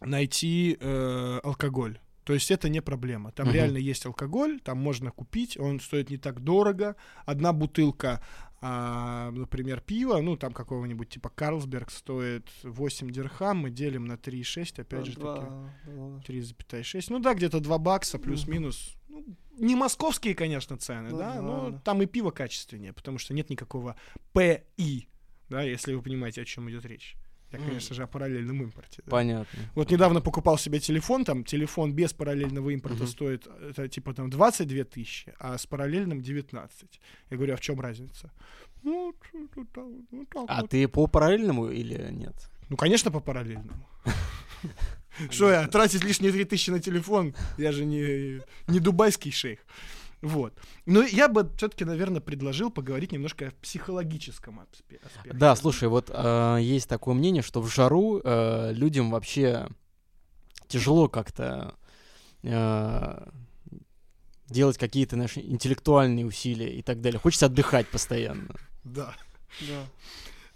[0.02, 2.00] найти э, алкоголь.
[2.24, 3.32] То есть это не проблема.
[3.32, 3.56] Там Мгм.
[3.56, 6.96] реально есть алкоголь, там можно купить, он стоит не так дорого.
[7.26, 8.22] Одна бутылка,
[8.62, 14.80] а, например, пива, ну там какого-нибудь типа Карлсберг стоит 8 дирхам, мы делим на 3,6,
[14.80, 15.22] опять же таки.
[15.24, 16.22] Два доллара.
[16.26, 17.08] 3,6.
[17.10, 18.96] Ну да, где-то 2 бакса плюс-минус.
[19.10, 19.26] Ну,
[19.58, 23.50] не московские, конечно, цены, Ну да, да, но там и пиво качественнее, потому что нет
[23.50, 23.96] никакого
[24.34, 25.10] ПИ,
[25.50, 27.16] да, если вы понимаете, о чем идет речь.
[27.54, 29.02] Я, конечно же, о параллельном импорте.
[29.06, 29.12] да.
[29.12, 29.60] Понятно.
[29.76, 33.08] Вот недавно покупал себе телефон, там телефон без параллельного импорта Мгм.
[33.08, 37.00] стоит это, типа там 22 тысячи, а с параллельным 19.
[37.30, 38.32] Я говорю, а в чем разница?
[38.84, 39.14] Ну,
[39.56, 40.70] ну, так А вот.
[40.72, 42.36] ты по параллельному или нет?
[42.70, 43.88] Ну, конечно, по параллельному.
[45.30, 47.36] Что я, тратить лишние 3000 на телефон?
[47.58, 49.60] Я же не, не дубайский шейх.
[50.24, 50.58] Вот.
[50.86, 55.38] Но я бы все-таки, наверное, предложил поговорить немножко о психологическом аспе- аспекте.
[55.38, 59.68] Да, слушай, вот э, есть такое мнение, что в жару э, людям вообще
[60.70, 61.76] тяжело как-то
[62.42, 63.28] э,
[64.48, 67.20] делать какие-то наши интеллектуальные усилия и так далее.
[67.20, 68.56] Хочется отдыхать постоянно.
[68.86, 69.14] Да.
[69.60, 69.84] Да.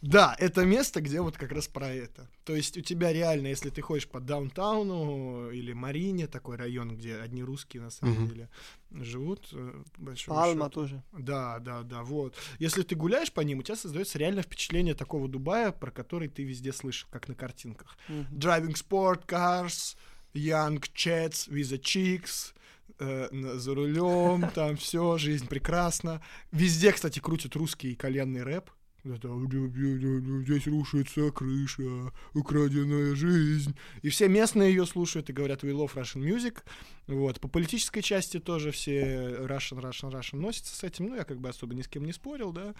[0.01, 2.29] Да, это место, где вот как раз про это.
[2.43, 7.15] То есть у тебя реально, если ты ходишь по даунтауну или Марине, такой район, где
[7.15, 8.49] одни русские на самом деле
[8.91, 9.83] живут, э,
[10.27, 10.69] Пальма счету.
[10.69, 11.03] тоже.
[11.17, 12.35] Да, да, да, вот.
[12.59, 16.43] Если ты гуляешь по ним, у тебя создается реально впечатление такого Дубая, про который ты
[16.43, 17.97] везде слышал, как на картинках.
[18.07, 18.37] Мгм.
[18.37, 19.97] Driving sport cars,
[20.33, 22.53] young chats with the chicks,
[22.99, 26.21] э, за рулем, там все, жизнь прекрасна.
[26.51, 28.69] Везде, кстати, крутят русский кальянный рэп.
[29.15, 33.75] Здесь рушится крыша, украденная жизнь.
[34.01, 36.63] И все местные ее слушают и говорят, we love Russian music.
[37.07, 37.39] Вот.
[37.39, 39.01] По политической части тоже все
[39.45, 41.07] Russian, Russian, Russian носятся с этим.
[41.07, 42.75] Ну, я как бы особо ни с кем не спорил, да.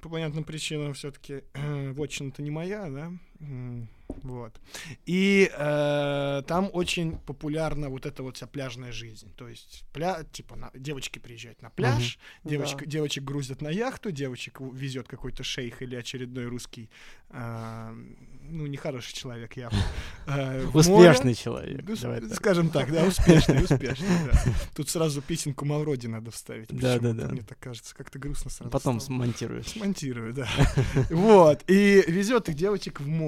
[0.00, 3.12] По понятным причинам все-таки вотчина-то не моя, да.
[4.22, 4.60] Вот.
[5.06, 9.32] И э, там очень популярна вот эта вот вся пляжная жизнь.
[9.36, 10.24] То есть пля...
[10.32, 10.70] типа на...
[10.74, 12.84] девочки приезжают на пляж, девочка...
[12.84, 12.90] Да.
[12.90, 16.90] девочек грузят на яхту, девочек везет какой-то шейх или очередной русский,
[17.30, 17.94] э,
[18.50, 19.78] ну, нехороший человек явно.
[20.26, 21.10] э, в море.
[21.10, 21.84] Успешный человек.
[21.86, 22.34] Ну, давай так.
[22.34, 24.42] скажем так, да, успешный, успешный, да.
[24.74, 26.68] Тут сразу песенку Мавроди надо вставить.
[26.70, 27.28] Да, да, да.
[27.28, 29.18] Мне так кажется, как-то грустно сразу Потом стало.
[29.18, 29.66] смонтируешь.
[29.66, 30.48] Смонтирую, да.
[31.10, 31.62] Вот.
[31.68, 33.27] И везет их девочек в море.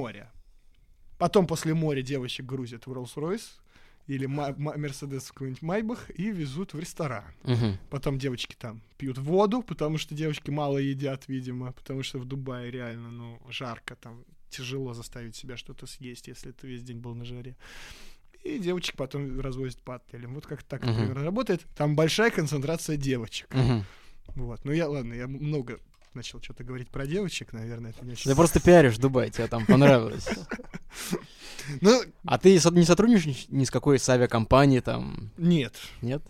[1.18, 3.60] Потом после моря девочек грузят в Rolls-Royce
[4.06, 7.24] или Мерседес какой-нибудь Майбах и везут в ресторан.
[7.44, 7.78] Мгм.
[7.90, 12.70] Потом девочки там пьют воду, потому что девочки мало едят, видимо, потому что в Дубае
[12.70, 17.24] реально, ну, жарко, там тяжело заставить себя что-то съесть, если ты весь день был на
[17.24, 17.56] жаре.
[18.42, 20.34] И девочек потом развозят по отелям.
[20.34, 20.92] Вот как так, Мгм.
[20.92, 21.60] например, работает.
[21.76, 23.54] Там большая концентрация девочек.
[23.54, 23.84] Мгм.
[24.36, 24.64] Вот.
[24.64, 25.78] Ну я, ладно, я много
[26.14, 28.30] начал что-то говорить про девочек, наверное, это не очень...
[28.30, 30.28] Ты просто пиаришь Дубай, тебе там понравилось.
[31.80, 35.76] Ну, А ты не сотрудничаешь ни с какой с авиакомпанией там, нет.
[36.02, 36.22] нет?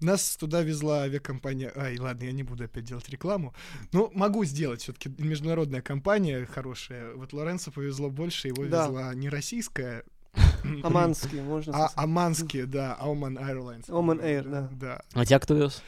[0.00, 1.72] Нас туда везла авиакомпания...
[1.76, 3.54] Ай, ладно, я не буду опять делать рекламу.
[3.92, 4.80] Ну, могу сделать.
[4.82, 7.14] Все-таки международная компания хорошая.
[7.14, 8.86] Вот Лоренцо повезло больше, его Да.
[8.86, 10.04] везла не российская,
[10.82, 11.92] Аманский, можно а сказать.
[12.04, 13.86] оманские, да, Oman Airlines.
[13.88, 14.68] Oman Air, да.
[14.72, 15.02] Да.
[15.14, 15.82] А тебя кто вез?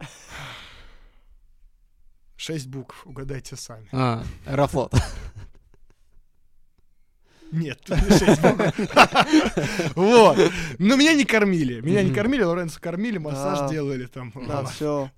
[2.36, 3.88] Шесть букв, угадайте сами.
[3.92, 4.92] А, Аэрофлот.
[7.52, 8.74] Нет, тут не шесть богов.
[9.94, 10.36] Вот.
[10.80, 11.80] Но меня не кормили.
[11.80, 14.32] Меня не кормили, Лоренцо кормили, массаж делали там.
[14.48, 15.10] Да, все.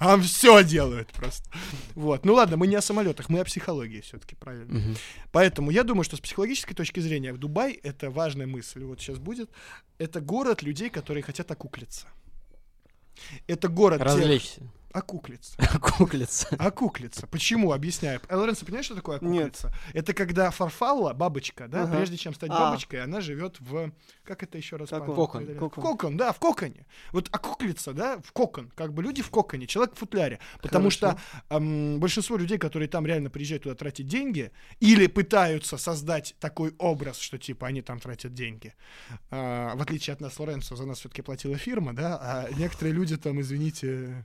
[0.00, 1.48] А все делают просто.
[1.94, 2.24] Вот.
[2.24, 4.96] Ну ладно, мы не о самолетах, мы о психологии все-таки, правильно.
[5.30, 8.82] Поэтому я думаю, что с психологической точки зрения Дубай это важная мысль.
[8.82, 9.48] Вот сейчас будет.
[9.98, 12.08] Это город людей, которые хотят окуклиться.
[13.46, 14.60] Это город тех-
[14.92, 15.56] Окуклиться.
[15.80, 16.48] Куклица.
[16.58, 17.26] Окуклиться.
[17.26, 17.72] Почему?
[17.72, 18.20] Объясняю.
[18.28, 19.54] Э, Лоренцо, понимаешь, что такое Нет.
[19.54, 19.72] окуклиться?
[19.92, 21.96] Это когда фарфалла, бабочка, да, Ага.
[21.96, 22.58] прежде чем стать А.
[22.58, 23.92] бабочкой, она живет в...
[24.24, 24.88] Как это еще раз?
[24.90, 25.14] Кокон.
[25.14, 25.70] Кокон.
[25.70, 26.86] В кокон, да, в коконе.
[27.12, 28.70] Вот окуклиться, да, в кокон.
[28.74, 30.40] Как бы люди в коконе, человек в футляре.
[30.60, 30.96] Потому Хорошо.
[30.96, 34.50] что ам, большинство людей, которые там реально приезжают туда тратить деньги,
[34.80, 38.74] или пытаются создать такой образ, что типа они там тратят деньги.
[39.30, 43.16] А, в отличие от нас, Лоренцо, за нас все-таки платила фирма, да, а некоторые люди
[43.16, 44.24] там, извините,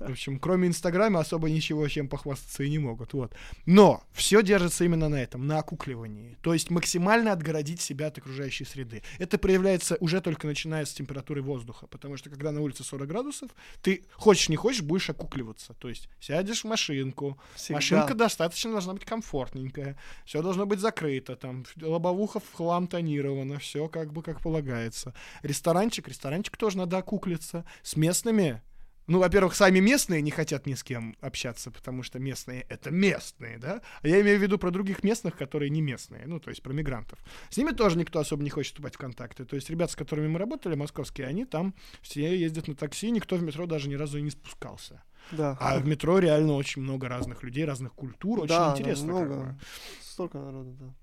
[0.00, 3.12] в общем, кроме Инстаграма особо ничего чем похвастаться и не могут.
[3.12, 3.34] Вот.
[3.66, 6.36] Но все держится именно на этом, на окукливании.
[6.40, 9.02] То есть максимально отгородить себя от окружающей среды.
[9.18, 11.86] Это проявляется уже только начиная с температуры воздуха.
[11.86, 13.50] Потому что когда на улице 40 градусов,
[13.82, 15.74] ты хочешь не хочешь, будешь окукливаться.
[15.74, 17.76] То есть сядешь в машинку, Всегда.
[17.76, 23.88] Машинка достаточно должна быть комфортненькая, все должно быть закрыто, там лобовуха в хлам тонирована, все
[23.88, 25.14] как бы как полагается.
[25.42, 27.64] Ресторанчик, ресторанчик тоже надо окуклиться.
[27.82, 28.62] С местными
[29.10, 33.58] ну, во-первых, сами местные не хотят ни с кем общаться, потому что местные— это местные,
[33.58, 33.82] да?
[34.02, 36.72] А я имею в виду про других местных, которые не местные, ну, то есть про
[36.72, 37.18] мигрантов.
[37.48, 39.44] С ними тоже никто особо не хочет вступать в контакты.
[39.44, 43.34] То есть ребята, с которыми мы работали, московские, они там все ездят на такси, никто
[43.34, 45.02] в метро даже ни разу и не спускался.
[45.32, 45.56] Да.
[45.60, 49.08] А в метро реально очень много разных людей, разных культур, очень Да, интересно.
[49.08, 49.34] как много.
[49.42, 49.58] бы.
[50.02, 50.94] Столько народу, да.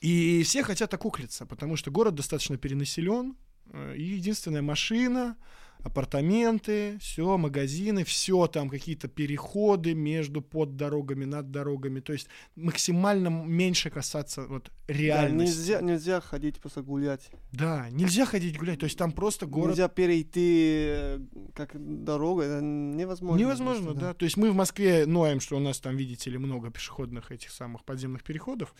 [0.00, 3.36] И все хотят окуклиться, потому что город достаточно перенаселен,
[3.70, 5.36] э, и единственная машина,
[5.82, 13.28] апартаменты, все, магазины, все там какие-то переходы между под дорогами, над дорогами, то есть максимально
[13.28, 15.58] меньше касаться вот Да, реальности.
[15.58, 17.30] нельзя, нельзя ходить просто гулять.
[17.52, 21.20] Да, нельзя ходить гулять, то есть там просто город Нельзя перейти э,
[21.54, 21.70] как
[22.04, 23.40] дорога, это невозможно.
[23.40, 24.14] Невозможно, просто, да.
[24.14, 27.50] То есть мы в Москве ноем, что у нас там, видите ли, много пешеходных этих
[27.50, 28.74] самых подземных переходов.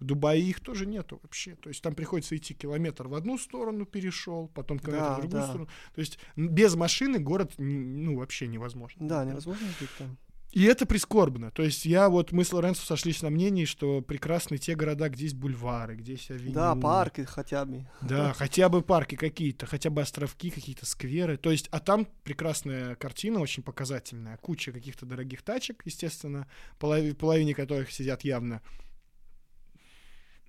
[0.00, 1.54] В Дубае их тоже нету вообще.
[1.56, 5.40] То есть там приходится идти километр в одну сторону перешел, потом километр Да, в другую
[5.42, 5.46] да.
[5.48, 5.68] сторону.
[5.94, 9.06] То есть без машины город ну вообще невозможно.
[9.06, 10.16] Да, невозможно жить там.
[10.52, 11.52] И это прискорбно.
[11.52, 15.24] То есть я вот, мы с Лоренцо сошлись на мнении, что прекрасны те города, где
[15.24, 16.52] есть бульвары, где есть авеню.
[16.52, 17.86] Да, парки хотя бы.
[18.00, 21.36] Да, хотя бы парки какие-то, хотя бы островки, какие-то скверы.
[21.36, 24.38] То есть, а там прекрасная картина, очень показательная.
[24.38, 26.48] Куча каких-то дорогих тачек, естественно,
[26.80, 28.60] полови- половине которых сидят явно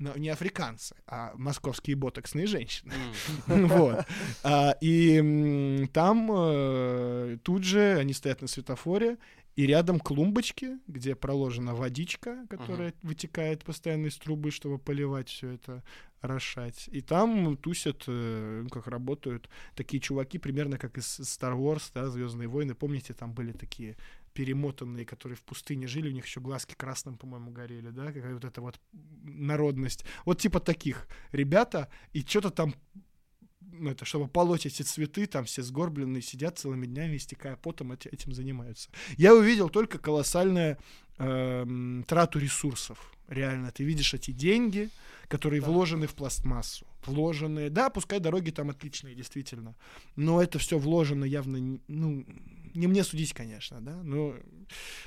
[0.01, 2.93] ну, не африканцы, а московские ботоксные женщины.
[3.47, 4.05] Вот.
[4.43, 9.17] А, И там э, тут же они стоят на светофоре,
[9.55, 15.83] и рядом клумбочки, где проложена водичка, которая вытекает постоянно из трубы, чтобы поливать все это,
[16.21, 16.87] орошать.
[16.87, 22.07] И там тусят, э, ну, как работают такие чуваки, примерно как из Star Wars, да,
[22.07, 22.75] Звездные войны.
[22.75, 23.97] Помните, там были такие
[24.33, 28.45] перемотанные, которые в пустыне жили, у них еще глазки красным, по-моему, горели, да, какая вот
[28.45, 28.79] эта вот
[29.23, 30.05] народность.
[30.25, 32.75] Вот типа таких ребята, и что-то там
[33.73, 38.09] ну, это, чтобы полоть эти цветы, там все сгорбленные сидят целыми днями, истекая потом, эти-
[38.09, 38.89] этим занимаются.
[39.17, 40.77] Я увидел только колоссальную
[41.17, 43.13] эм, трату ресурсов.
[43.27, 44.89] Реально, ты видишь эти деньги,
[45.27, 45.67] которые Да.
[45.67, 46.85] вложены в пластмассу.
[47.05, 49.75] Вложенные, да, пускай дороги там отличные, действительно.
[50.15, 52.25] Но это все вложено явно, ну,
[52.73, 54.35] не мне судить, конечно, да, но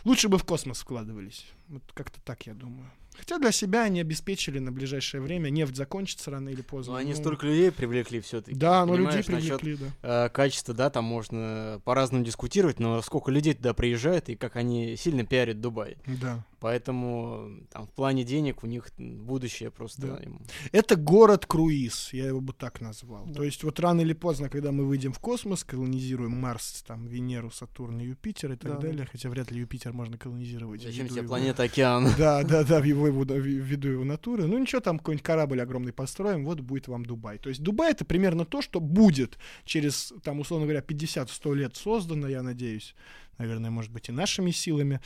[0.04, 1.46] лучше бы в космос вкладывались.
[1.68, 2.90] Вот как-то так, я думаю.
[3.16, 5.48] Хотя для себя они обеспечили на ближайшее время.
[5.48, 6.94] Нефть закончится рано или поздно.
[6.94, 8.56] Ну, они ну, столько людей привлекли все-таки.
[8.56, 10.28] Да, но людей привлекли, да.
[10.30, 15.24] качества, да, там можно по-разному дискутировать, но сколько людей туда приезжает и как они сильно
[15.24, 15.96] пиарят Дубай.
[16.06, 16.44] Да.
[16.64, 20.16] Поэтому там в плане денег у них будущее просто Да.
[20.22, 20.40] им-
[20.72, 23.26] Это город-круиз, я его бы так назвал.
[23.26, 23.34] Да.
[23.34, 27.50] То есть вот рано или поздно, когда мы выйдем в космос, колонизируем Марс, там, Венеру,
[27.50, 28.78] Сатурн Юпитер и так Да.
[28.78, 30.82] далее, хотя вряд ли Юпитер можно колонизировать.
[30.82, 32.04] Зачем тебе его- планета океан?
[32.18, 34.46] Да, да, да, в его, его- ввиду его натуры.
[34.46, 37.36] Ну ничего, там какой-нибудь корабль огромный построим, вот будет вам Дубай.
[37.38, 42.26] То есть Дубай это примерно то, что будет через, там, условно говоря, 50-100 лет создано,
[42.26, 42.94] я надеюсь.
[43.38, 45.00] Наверное, может быть, и нашими силами.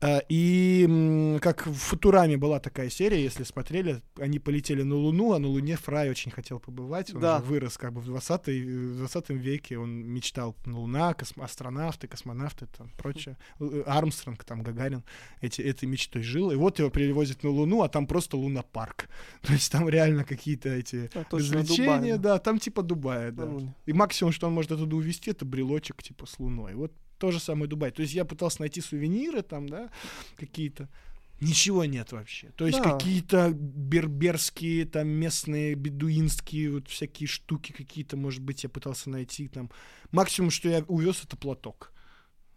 [0.00, 5.38] А, И как в Футураме была такая серия, если смотрели, они полетели на Луну, а
[5.38, 7.14] на Луне Фрай очень хотел побывать.
[7.14, 7.38] Он Да.
[7.38, 12.66] же вырос как бы в 20, в 20 веке, он мечтал Луна, космо- астронавты, космонавты,
[12.66, 13.36] там, прочее.
[13.60, 15.02] Э, Армстронг, там, Гагарин
[15.40, 16.50] эти, этой мечтой жил.
[16.50, 19.08] И вот его перевозят на Луну, а там просто лунопарк.
[19.42, 23.48] То есть там реально какие-то эти А, развлечения, Дубай, да, там типа Дубая, да.
[23.86, 26.74] И максимум, что он может оттуда увезти, это брелочек типа с Луной.
[26.74, 26.92] Вот
[27.22, 27.92] то же самое Дубай.
[27.92, 29.90] То есть я пытался найти сувениры там, да,
[30.36, 30.88] какие-то.
[31.40, 32.50] Ничего нет вообще.
[32.56, 32.90] То есть Да.
[32.90, 39.70] какие-то берберские, там местные, бедуинские, вот всякие штуки какие-то, может быть, я пытался найти там.
[40.10, 41.92] Максимум, что я увез, это платок.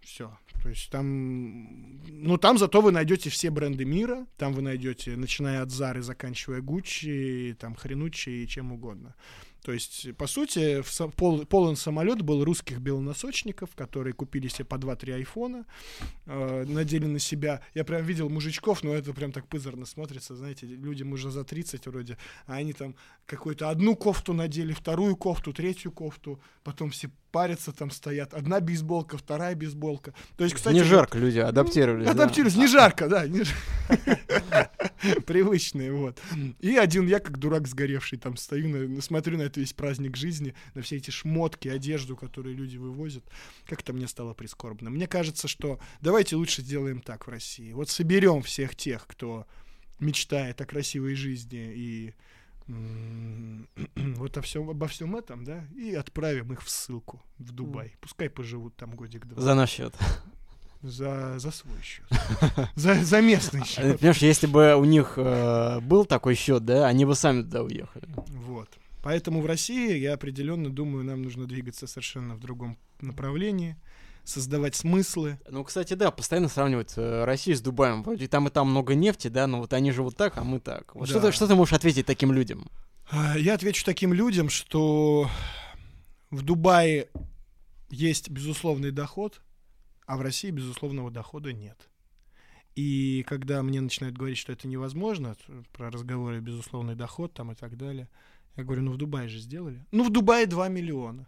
[0.01, 0.35] Все.
[0.63, 5.61] То есть там, ну там зато вы найдете все бренды мира, там вы найдете, начиная
[5.61, 9.13] от Зары, заканчивая Гуччи, там Хренуччи и чем угодно.
[9.65, 14.65] То есть, по сути, в са- пол- полон самолет был русских белоносочников, которые купили себе
[14.65, 15.65] по 2-3 айфона,
[16.27, 17.61] э, надели на себя.
[17.73, 21.87] Я прям видел мужичков, но это прям так пызарно смотрится, знаете, людям уже за 30
[21.87, 27.71] вроде, а они там какую-то одну кофту надели, вторую кофту, третью кофту, потом все парятся
[27.71, 28.35] там стоят.
[28.35, 30.13] Одна бейсболка, вторая бейсболка.
[30.37, 30.75] То есть, кстати...
[30.75, 32.05] не вот- жарко люди адаптировались.
[32.05, 32.11] да.
[32.11, 33.27] Адаптировались, не жарко, да.
[33.27, 33.53] не ж-
[35.25, 36.19] Привычные, вот.
[36.59, 40.55] И один я, как дурак сгоревший, там стою, на- смотрю на этот весь праздник жизни,
[40.73, 43.23] на все эти шмотки, одежду, которые люди вывозят.
[43.67, 44.89] Как-то мне стало прискорбно.
[44.89, 47.71] Мне кажется, что давайте лучше сделаем так в России.
[47.73, 49.45] Вот соберем всех тех, кто
[49.99, 52.13] мечтает о красивой жизни и
[52.67, 57.95] вот о всем, обо всем этом, да, и отправим их в ссылку в Дубай.
[58.01, 59.41] Пускай поживут там годик-два.
[59.41, 59.93] За наш счет.
[60.87, 62.05] За, за свой счет.
[62.75, 63.99] За, за местный Э, счет.
[63.99, 68.07] Понимаешь, если бы у них э, был такой счет, да, они бы сами туда уехали.
[68.27, 68.69] Вот.
[69.01, 73.77] Поэтому в России, я определенно думаю, нам нужно двигаться совершенно в другом направлении,
[74.23, 75.39] создавать смыслы.
[75.49, 78.03] Ну, кстати, да, постоянно сравнивают э, Россию с Дубаем.
[78.03, 80.93] Вроде там и там много нефти, да, но вот они живут так, а мы так.
[80.93, 81.27] Вот что, Да.
[81.27, 82.69] ты, что ты можешь ответить таким людям?
[83.09, 85.29] А, Я отвечу таким людям, что
[86.29, 87.07] в Дубае
[87.89, 89.41] есть безусловный доход,
[90.05, 91.89] а в России безусловного дохода нет.
[92.75, 95.35] И когда мне начинают говорить, что это невозможно,
[95.71, 98.09] про разговоры безусловный доход там и так далее,
[98.57, 99.85] я говорю, ну в Дубае же сделали.
[99.91, 101.27] Ну в Дубае 2 миллиона.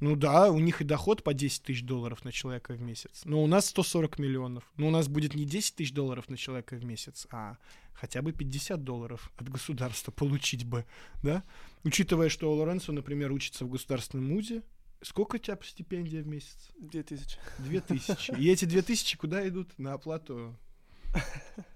[0.00, 3.22] Ну да, у них и доход по 10 тысяч долларов на человека в месяц.
[3.24, 4.64] Но у нас 140 миллионов.
[4.76, 7.56] Но у нас будет не 10 тысяч долларов на человека в месяц, а
[7.94, 10.86] хотя бы 50 долларов от государства получить бы,
[11.24, 11.42] да?
[11.82, 14.62] Учитывая, что Лоренцо, например, учится в государственном МУЗе,
[15.02, 16.70] сколько у тебя стипендия в месяц?
[16.78, 17.38] 2000.
[17.58, 18.30] Две тысячи.
[18.32, 19.78] И эти две тысячи куда идут?
[19.78, 20.56] На оплату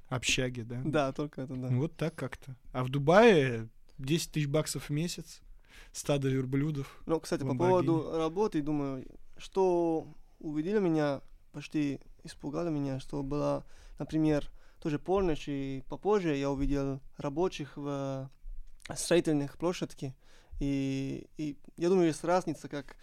[0.08, 0.80] общаги, да?
[0.85, 1.68] Да, только это, да.
[1.68, 2.56] Вот так как-то.
[2.72, 5.40] А в Дубае 10 тысяч баксов в месяц,
[5.92, 7.02] стадо верблюдов.
[7.06, 9.06] Ну, кстати, по поводу работы, думаю,
[9.37, 10.06] что
[10.38, 11.20] увидели меня,
[11.52, 13.64] почти испугало меня, что была,
[13.98, 18.30] например, тоже полночь, и попозже я увидел рабочих в
[18.94, 20.14] строительных площадке,
[20.62, 22.96] и, и я думаю, есть разница, как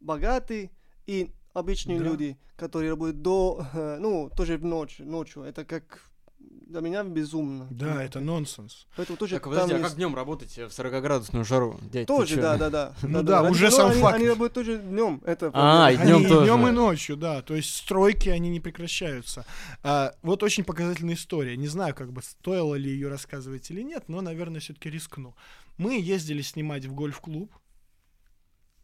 [0.00, 0.70] богатые
[1.06, 2.04] и обычные Да.
[2.04, 6.02] люди, которые работают до, э, ну, тоже в ночь, ночью, это как
[6.38, 7.66] для меня безумно.
[7.70, 8.86] Да, это нонсенс.
[8.96, 11.78] Поэтому тоже Так, там подожди, а есть- как днем работать в 40-градусную жару?
[11.92, 12.94] Дядь, Тоже, да, да, да.
[13.02, 14.16] Ну да, уже сам они, факт.
[14.16, 15.22] Они работают тоже днем.
[15.24, 16.40] Это А, и днем тоже.
[16.42, 17.40] и днем, и ночью, да.
[17.42, 19.46] То есть стройки, они не прекращаются.
[19.82, 21.56] А, вот очень показательная история.
[21.56, 25.34] Не знаю, как бы стоило ли ее рассказывать или нет, но, наверное, все-таки рискну.
[25.78, 27.52] Мы ездили снимать в гольф-клуб,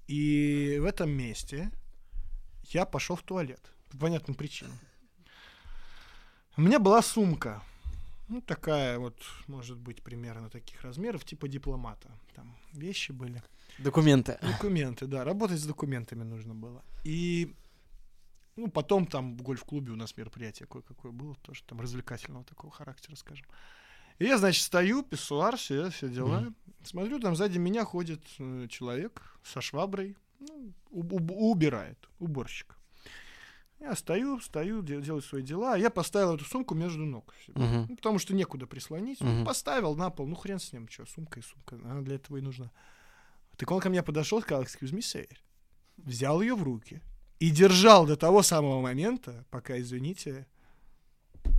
[0.09, 1.71] и в этом месте
[2.65, 3.61] я пошел в туалет.
[3.91, 4.79] По понятным причинам.
[6.57, 7.63] У меня была сумка.
[8.29, 12.11] Ну, такая вот, может быть, примерно таких размеров, типа дипломата.
[12.35, 13.43] Там вещи были.
[13.79, 14.39] Документы.
[14.43, 16.83] Документы, да, работать с документами нужно было.
[17.05, 17.55] И
[18.57, 23.17] ну, потом там в гольф-клубе у нас мероприятие кое-какое было, тоже там развлекательного такого характера,
[23.17, 23.47] скажем.
[24.23, 26.41] И я, значит, стою, писсуар, все, все дела.
[26.41, 26.57] Мгм.
[26.85, 32.77] Смотрю, там сзади меня ходит э, человек со шваброй, ну, уб- уб- убирает, уборщик.
[33.81, 37.35] Я стою, стою, де- делаю свои дела, а я поставил эту сумку между ног.
[37.49, 37.87] Мгм.
[37.89, 39.21] Ну, потому что некуда прислонить.
[39.21, 39.45] Мгм.
[39.45, 42.41] Поставил на пол, ну хрен с ним, что, сумка и сумка, она для этого и
[42.41, 42.71] нужна.
[43.57, 45.29] Так он ко мне подошел, сказал, excuse me, sir.
[45.97, 47.01] Взял ее в руки
[47.41, 50.47] и держал до того самого момента, пока, извините,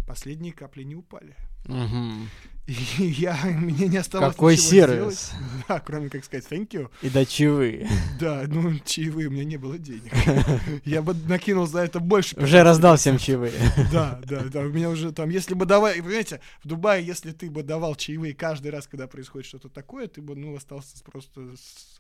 [0.08, 1.36] последние капли не упали.
[1.66, 2.30] Мгм.
[2.66, 4.98] И я, мне не оставалось Какой ничего сервис.
[5.28, 5.34] сделать.
[5.68, 6.90] Да, кроме как сказать thank you.
[7.02, 7.90] И до чаевые.
[8.20, 10.14] Да, ну, чаевые, у меня не было денег.
[10.86, 12.38] Я бы накинул за это больше.
[12.40, 13.54] Уже раздал всем чаевые.
[13.92, 17.50] Да, да, да, у меня уже там, если бы давай, понимаете, в Дубае, если ты
[17.50, 22.00] бы давал чаевые каждый раз, когда происходит что-то такое, ты бы, ну, остался просто с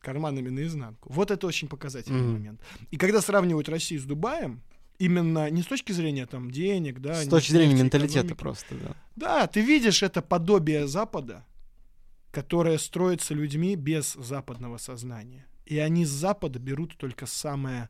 [0.00, 1.12] карманами наизнанку.
[1.12, 2.60] Вот это очень показательный момент.
[2.90, 4.62] И когда сравнивают Россию с Дубаем,
[4.98, 8.38] именно не с точки зрения там денег, да, С точки зрения менталитета экономики.
[8.38, 8.96] просто, да.
[9.16, 11.44] Да, ты видишь это подобие Запада,
[12.30, 15.46] которое строится людьми без западного сознания.
[15.66, 17.88] И они с Запада берут только самое,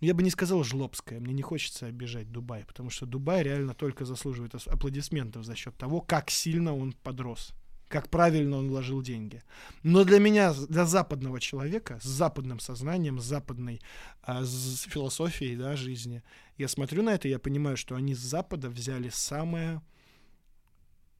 [0.00, 4.04] я бы не сказал жлобское, мне не хочется обижать Дубай, потому что Дубай реально только
[4.04, 7.52] заслуживает ас- аплодисментов за счет того, как сильно он подрос,
[7.94, 9.40] как правильно он вложил деньги.
[9.84, 13.80] Но для меня, для западного человека, с западным сознанием, с западной
[14.20, 16.24] а, с философией да, жизни,
[16.58, 19.80] я смотрю на это, я понимаю, что они с Запада взяли самое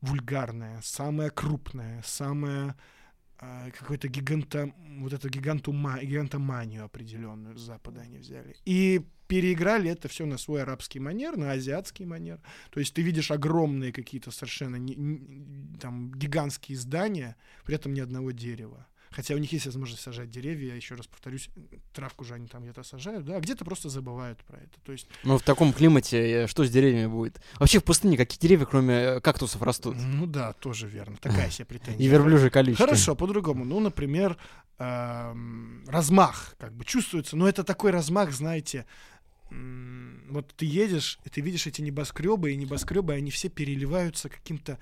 [0.01, 2.75] вульгарное, самое крупное, самое
[3.79, 8.57] какой-то гиганта, вот эту гигантума, гигантоманию определенную с Запада они взяли.
[8.65, 12.41] И переиграли это все на свой арабский манер, на азиатский манер.
[12.71, 18.01] То есть ты видишь огромные какие-то совершенно не, не, там гигантские здания, при этом ни
[18.01, 18.87] одного дерева.
[19.15, 21.49] Хотя у них есть возможность сажать деревья, я еще раз повторюсь,
[21.93, 24.81] травку же они там где-то сажают, да, а где-то просто забывают про это.
[24.85, 25.07] То есть...
[25.23, 27.41] Ну, в таком климате э, что с деревьями будет?
[27.61, 29.97] Вообще в пустыне какие деревья, кроме э, кактусов, растут?
[29.97, 31.17] Ну да, тоже верно.
[31.19, 32.05] Такая себе претензия.
[32.05, 32.87] И верблюжье количество.
[32.87, 33.65] Хорошо, по-другому.
[33.65, 34.37] Ну, например,
[34.79, 37.37] размах, как бы чувствуется.
[37.37, 38.87] Но это такой размах, знаете,
[40.29, 44.79] вот ты едешь, и ты видишь эти небоскребы, и небоскребы, они все переливаются каким-то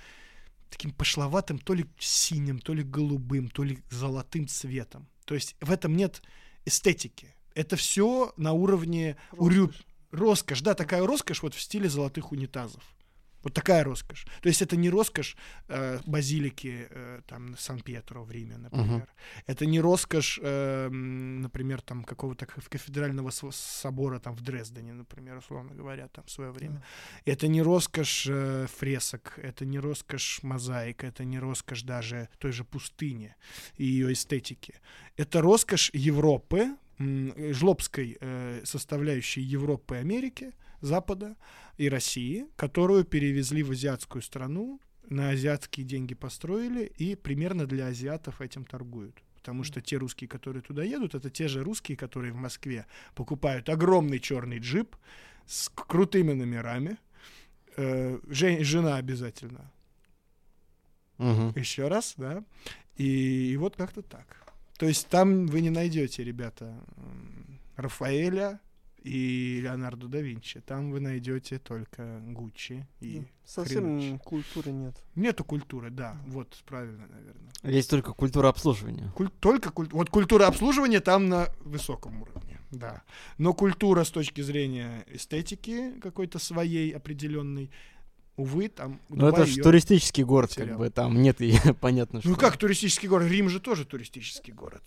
[0.73, 5.07] таким пошловатым, то ли синим, то ли голубым, то ли золотым цветом.
[5.25, 6.23] То есть в этом нет
[6.65, 7.35] эстетики.
[7.55, 9.73] Это все на уровне урю...
[10.11, 12.83] роскошь, да, такая роскошь вот в стиле золотых унитазов.
[13.43, 14.27] Вот такая роскошь.
[14.41, 15.37] То есть это не роскошь
[15.69, 19.01] э, базилики э, там Сан-Пьетро в Риме, например.
[19.01, 19.43] Uh-huh.
[19.47, 26.09] Это не роскошь, э, например, там какого-то кафедрального собора там в Дрездене, например, условно говоря,
[26.09, 26.77] там в свое время.
[26.77, 27.33] Uh-huh.
[27.33, 32.65] Это не роскошь э, фресок, это не роскошь мозаик, это не роскошь даже той же
[32.65, 33.35] пустыни
[33.77, 34.75] и ее эстетики.
[35.17, 40.53] Это роскошь Европы, жлобской э, составляющей Европы и Америки,
[40.83, 41.37] Запада
[41.79, 48.41] и России, которую перевезли в азиатскую страну, на азиатские деньги построили и примерно для азиатов
[48.41, 49.23] этим торгуют.
[49.37, 53.69] Потому что те русские, которые туда едут, это те же русские, которые в Москве покупают
[53.69, 54.97] огромный черный джип
[55.47, 56.99] с крутыми номерами.
[57.77, 59.73] Э, жен, жена обязательно.
[61.19, 61.59] Угу.
[61.59, 62.45] Еще раз, да.
[62.97, 64.55] И, и вот как-то так.
[64.79, 66.85] То есть там вы не найдете, ребята,
[67.77, 68.61] Рафаэля,
[69.03, 70.61] и Леонардо да Винчи.
[70.61, 73.27] Там вы найдете только Гуччи и да.
[73.45, 74.19] Совсем хреначи.
[74.25, 74.95] культуры нет.
[75.17, 76.17] Нету культуры, да.
[76.27, 77.53] Вот правильно, наверное.
[77.65, 79.13] Есть только культура обслуживания.
[79.17, 83.03] Куль- только куль- вот культура обслуживания там на высоком уровне, да.
[83.39, 87.71] Но культура с точки зрения эстетики какой-то своей определенной,
[88.37, 89.01] увы, там.
[89.09, 90.69] Ну это же туристический город, потерял.
[90.69, 92.21] как бы там нет и понятно.
[92.23, 92.41] Ну что...
[92.41, 93.29] как туристический город?
[93.29, 94.83] Рим же тоже туристический город.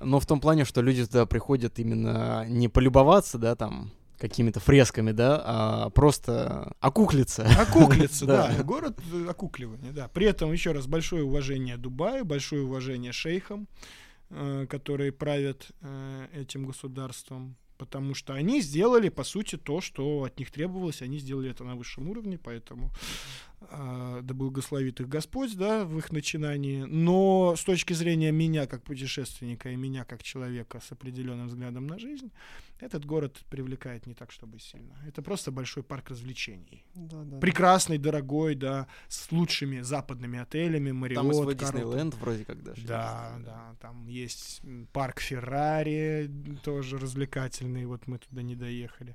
[0.00, 5.10] Но в том плане, что люди туда приходят именно не полюбоваться, да, там, какими-то фресками,
[5.10, 7.44] да, а просто окуклиться.
[7.60, 8.62] Окуклиться, да.
[8.62, 10.08] Город окукливания, да.
[10.08, 13.66] При этом, еще раз, большое уважение Дубаю, большое уважение шейхам,
[14.30, 20.38] э, которые правят э, этим государством потому что они сделали, по сути, то, что от
[20.38, 22.92] них требовалось, они сделали это на высшем уровне, поэтому
[23.70, 26.84] да благословит их Господь, да, в их начинании.
[26.84, 31.98] Но с точки зрения меня как путешественника и меня как человека с определенным взглядом на
[31.98, 32.30] жизнь,
[32.80, 34.94] этот город привлекает не так, чтобы сильно.
[35.06, 36.84] Это просто большой парк развлечений.
[36.94, 38.04] Да, да, Прекрасный, да.
[38.04, 42.86] дорогой, да, с лучшими западными отелями, Мариот, Там свой Диснейленд вроде как даже.
[42.86, 46.30] Да, есть, да, да, там есть парк Феррари,
[46.62, 49.14] тоже развлекательный, вот мы туда не доехали.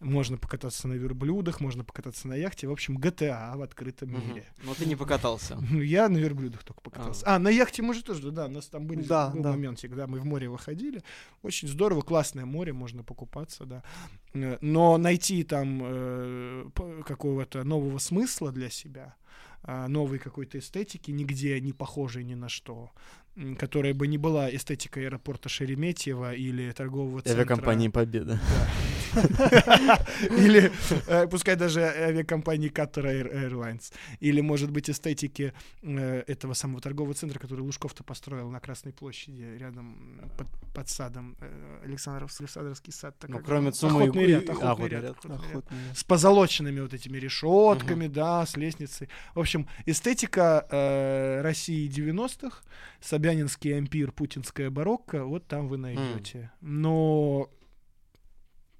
[0.00, 2.68] Можно покататься на верблюдах, можно покататься на яхте.
[2.68, 4.26] В общем, GTA в открытом угу.
[4.26, 4.44] мире.
[4.62, 5.58] Но ты не покатался.
[5.70, 7.26] Ну, я на верблюдах только покатался.
[7.26, 9.50] А, а на яхте мы же тоже, да, у нас там были да, был да.
[9.50, 11.02] моментик, да, мы в море выходили.
[11.42, 13.82] Очень здорово, классное море, можно покупаться, да.
[14.34, 16.70] Э, но найти там э,
[17.06, 19.16] какого-то нового смысла для себя,
[19.64, 22.90] э, новой какой-то эстетики, нигде не похожей ни на что,
[23.58, 27.40] которая бы не была эстетикой аэропорта Шереметьево или торгового центра.
[27.40, 28.40] Авиакомпании Победа.
[30.30, 30.70] Или
[31.06, 33.92] э, пускай даже авиакомпании Qatar Airlines.
[34.20, 35.52] Или, может быть, эстетики
[35.82, 40.20] э, этого самого торгового центра, который Лужков-то построил на Красной площади, рядом
[40.74, 41.36] под садом.
[41.40, 43.16] Э, Александровский, сад.
[43.28, 43.72] Ну, кроме
[44.48, 45.16] охотный ряд.
[45.94, 49.08] С позолоченными вот этими решетками, да, с лестницей.
[49.34, 50.66] В общем, эстетика
[51.42, 52.62] России 90-х,
[53.00, 56.50] Собянинский ампир, путинская барокко, вот там вы найдете.
[56.60, 57.50] Но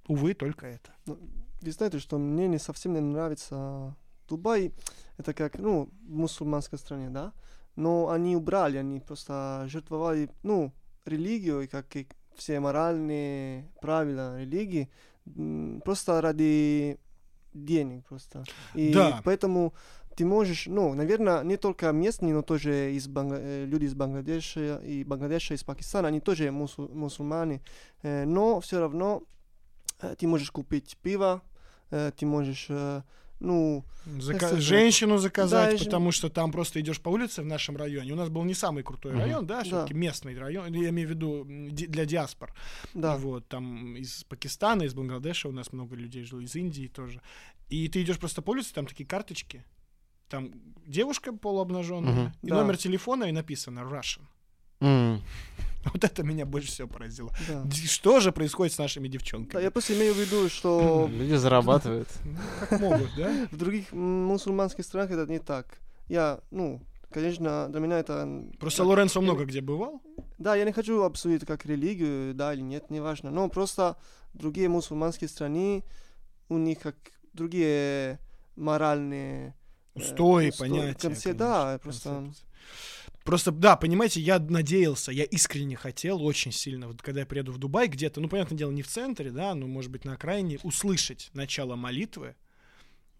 [0.08, 0.90] Увы, только это.
[1.06, 1.18] Ну,
[1.60, 3.96] вы знаете, что мне не совсем не нравится
[4.28, 4.72] Дубай.
[5.18, 7.32] Это как, ну, в мусульманской стране, да?
[7.74, 10.72] Но они убрали, они просто жертвовали, ну,
[11.04, 14.90] религию, и как и все моральные правила религии,
[15.84, 16.98] просто ради
[17.54, 18.44] денег просто.
[18.74, 19.20] И да.
[19.24, 19.74] поэтому
[20.16, 23.34] ты можешь, ну, наверное, не только местные, но тоже из Банг...
[23.36, 26.88] Э, люди из Бангладеша и Бангладеша, из Пакистана, они тоже мусу...
[26.92, 27.60] мусульмане,
[28.02, 29.22] э, но все равно
[29.98, 31.42] ты можешь купить пиво,
[31.90, 33.02] э, ты можешь э,
[33.38, 34.62] ну, Зака- сказать?
[34.62, 38.12] Женщину заказать, Да, потому что там просто идешь по улице в нашем районе.
[38.12, 39.20] У нас был не самый крутой Мгм.
[39.20, 39.64] район, да, Да.
[39.64, 40.72] все-таки местный район.
[40.72, 42.54] Я имею в виду ди- для диаспор.
[42.94, 47.20] да, Вот, там из Пакистана, из Бангладеша у нас много людей жило, из Индии тоже.
[47.68, 49.64] И ты идешь просто по улице, там такие карточки.
[50.30, 50.50] Там
[50.86, 52.32] девушка полуобнаженная, Мгм.
[52.42, 52.54] и Да.
[52.56, 54.22] номер телефона, и написано Russian.
[54.80, 55.22] М.
[55.92, 57.30] Вот это меня больше всего поразило.
[57.48, 57.64] да.
[57.86, 59.62] Что же происходит с нашими Да, девчонками?
[59.62, 62.08] я просто имею в виду, что Люди зарабатывают.
[62.24, 62.36] Ну,
[62.68, 63.46] как могут, да?
[63.52, 65.78] в других мусульманских странах это не так.
[66.08, 66.80] Я, ну,
[67.12, 68.26] конечно, для меня это...
[68.58, 70.02] Просто как- Лоренцо много где бывал.
[70.38, 73.30] Да, я не хочу обсудить как религию, да или нет, неважно.
[73.30, 73.96] Но просто
[74.34, 75.84] другие мусульманские страны,
[76.48, 76.96] у них как
[77.32, 78.18] другие
[78.56, 79.54] моральные...
[79.94, 80.98] э, Устои, понятия.
[81.08, 82.24] конце- да, просто...
[83.26, 87.58] Просто, да, понимаете, я надеялся, я искренне хотел очень сильно, вот когда я приеду в
[87.58, 91.30] Дубай где-то, ну, понятное дело, не в центре, да, но, может быть, на окраине, услышать
[91.34, 92.36] начало молитвы,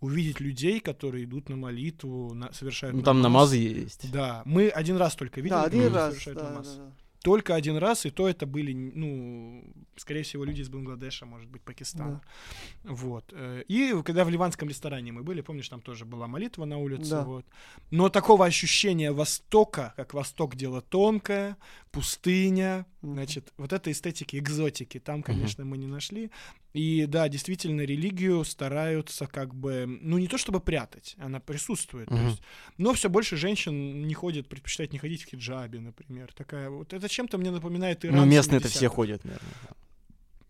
[0.00, 3.50] увидеть людей, которые идут на молитву, на- совершают Ну, там намаз.
[3.50, 4.12] намазы есть.
[4.12, 6.68] Да, мы один раз только видели, Да, один раз, совершают да, намаз.
[6.68, 6.92] да, да.
[7.26, 9.64] Только один раз, и то это были, ну,
[9.96, 12.20] скорее всего, люди из Бангладеша, может быть, Пакистана.
[12.84, 13.32] Вот.
[13.32, 17.10] э, И когда в ливанском ресторане мы были, помнишь, там тоже была молитва на улице.
[17.10, 17.24] Да.
[17.24, 17.44] Вот.
[17.90, 21.56] Но такого ощущения Востока, как Восток дело тонкое,
[21.96, 26.30] пустыня, значит, вот этой эстетики, экзотики, там, конечно, мы не нашли.
[26.74, 32.08] И да, действительно, религию стараются как бы, ну, не то чтобы прятать, она присутствует.
[32.08, 32.42] то есть,
[32.76, 36.34] но все больше женщин не ходят, предпочитают не ходить в хиджабе, например.
[36.34, 36.92] Такая вот.
[36.92, 38.16] Это чем-то мне напоминает Иран.
[38.16, 38.76] Ну, местные это 70-х.
[38.76, 39.48] все ходят, наверное.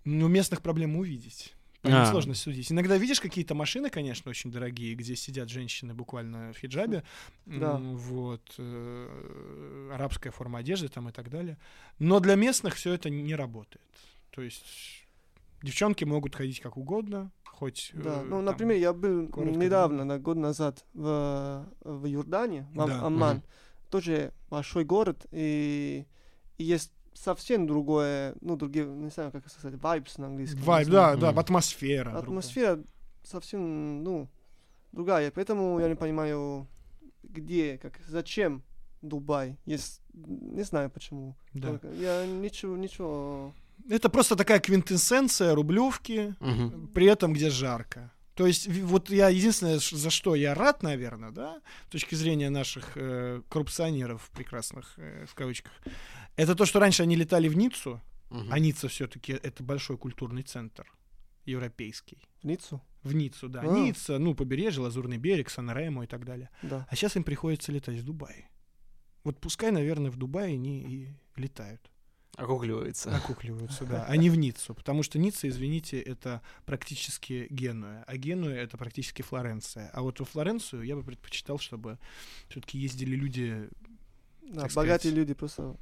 [0.05, 1.55] Ну, местных проблем увидеть.
[1.83, 2.07] По ним А.
[2.07, 2.73] сложно судить.
[2.73, 7.05] Иногда видишь какие-то машины, конечно, очень дорогие, где сидят женщины буквально в хиджабе.
[7.47, 7.77] Да.
[7.77, 8.55] М, Вот.
[8.59, 11.59] э, Арабская форма одежды там и так далее.
[11.99, 13.85] Но для местных все это не работает.
[14.31, 14.65] То есть
[15.63, 17.91] девчонки могут ходить как угодно, хоть...
[17.95, 22.67] Да, э, ну, там- например, я был коротко недавно, на год назад, в, в Иордании,
[22.73, 23.07] в Да.
[23.07, 23.37] Амман.
[23.37, 23.45] Мгм.
[23.91, 26.05] Тоже большой город, и,
[26.59, 30.61] и есть совсем другое, ну, другие, не знаю, как сказать, vibes на английском.
[30.61, 31.17] не Вайб, знаю.
[31.17, 31.39] да, да, Мгм.
[31.41, 32.05] атмосфера.
[32.11, 32.23] другая.
[32.23, 32.85] Атмосфера
[33.23, 34.29] совсем, ну,
[34.93, 36.67] другая, поэтому я не понимаю,
[37.23, 38.63] где, как, зачем
[39.03, 39.57] Дубай.
[39.67, 41.37] Есть, не знаю почему.
[41.53, 41.69] Да.
[41.71, 43.53] Только Я ничего, ничего.
[43.89, 46.89] Это просто такая квинтэссенция рублевки, Мгм.
[46.95, 48.11] при этом где жарко.
[48.37, 52.93] То есть вот я единственное, за что я рад, наверное, да, с точки зрения наших
[52.95, 55.73] э, коррупционеров прекрасных, э, в кавычках,
[56.37, 58.53] это то, что раньше они летали в Ниццу, Мгм.
[58.53, 60.85] а Ницца все-таки это большой культурный центр
[61.47, 62.19] европейский.
[62.43, 62.83] В Ниццу?
[63.03, 63.61] В Ниццу, да.
[63.61, 63.67] А.
[63.67, 66.51] Ницца, ну, побережье, Лазурный берег, Сан-Ремо и так далее.
[66.63, 66.87] Да.
[66.91, 68.51] А сейчас им приходится летать в Дубай.
[69.25, 71.91] Вот пускай, наверное, в Дубае они и летают.
[72.37, 73.17] Окукливается.
[73.17, 74.75] Окукливаются, да, а не в Ниццу.
[74.75, 79.91] Потому что Ницца, извините, это практически Генуя, а Генуя это практически Флоренция.
[79.95, 81.99] А вот во Флоренцию я бы предпочитал, чтобы
[82.49, 83.69] все-таки ездили люди.
[84.43, 85.05] Да, богатые сказать.
[85.07, 85.77] люди просто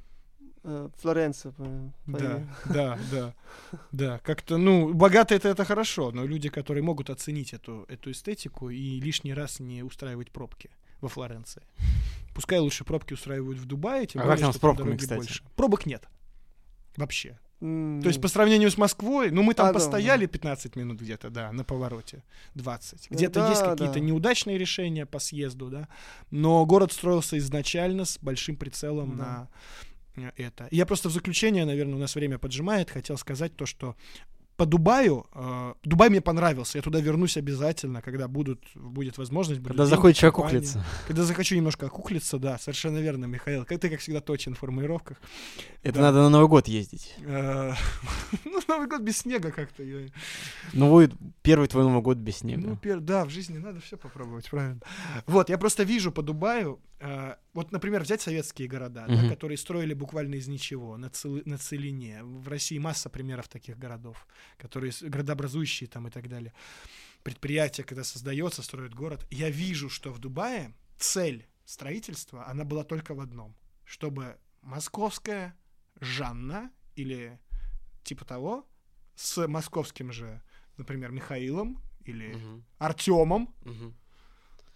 [0.63, 1.51] э, Флоренция.
[1.51, 3.33] по- Да, да, да,
[3.91, 4.19] да.
[4.19, 8.99] Как-то, ну, богатые это, это хорошо, но люди, которые могут оценить эту, эту эстетику и
[9.01, 10.69] лишний раз не устраивать пробки
[11.01, 11.61] во Флоренции.
[12.33, 15.17] Пускай лучше пробки устраивают в Дубае, тем А более, как там что с пробками, кстати?
[15.19, 15.43] больше.
[15.55, 16.07] Пробок нет.
[16.97, 17.37] Вообще.
[17.61, 20.99] М, То есть по сравнению с Москвой, ну мы там А, да, постояли 15 минут
[20.99, 22.23] где-то, да, на повороте,
[22.55, 23.07] 20.
[23.09, 23.99] Ну Где-то да, есть какие-то да.
[24.01, 25.87] неудачные решения по съезду, да,
[26.31, 29.47] но город строился изначально с большим прицелом Да.
[30.17, 30.67] на э, это.
[30.71, 33.95] Я просто в заключение, наверное, у нас время поджимает, хотел сказать то, что
[34.57, 39.59] по Дубаю, э, Дубай мне понравился, я туда вернусь обязательно, когда будут, будет возможность.
[39.59, 40.43] будут Когда деньги, захочешь компания.
[40.45, 40.85] окуклиться.
[41.07, 43.65] Когда захочу немножко окуклиться, да, совершенно верно, Михаил.
[43.65, 45.17] Как ты, как всегда, точен в формулировках.
[45.83, 46.01] Это Да.
[46.03, 47.15] надо на Новый год ездить.
[47.25, 47.73] Э,
[48.45, 49.83] Ну, Новый год без снега как-то.
[50.73, 52.79] Ну, будет первый твой Новый год без Ну, снега.
[52.81, 54.79] пер- да, в жизни надо все попробовать, правильно.
[55.27, 59.29] Вот, я просто вижу по Дубаю, э, вот, например, взять советские города, да, Мгм.
[59.29, 62.23] которые строили буквально из ничего, на, цел- на целине.
[62.23, 64.27] В России масса примеров таких городов,
[64.57, 66.53] которые городообразующие там и так далее.
[67.23, 69.25] Предприятие, когда создается, строит город.
[69.31, 73.55] Я вижу, что в Дубае цель строительства, она была только в одном.
[73.83, 75.53] Чтобы московская
[76.01, 77.39] Жанна или
[78.03, 78.65] типа того
[79.15, 80.41] с московским же,
[80.77, 82.63] например, Михаилом или Мгм.
[82.77, 83.95] Артемом Мгм.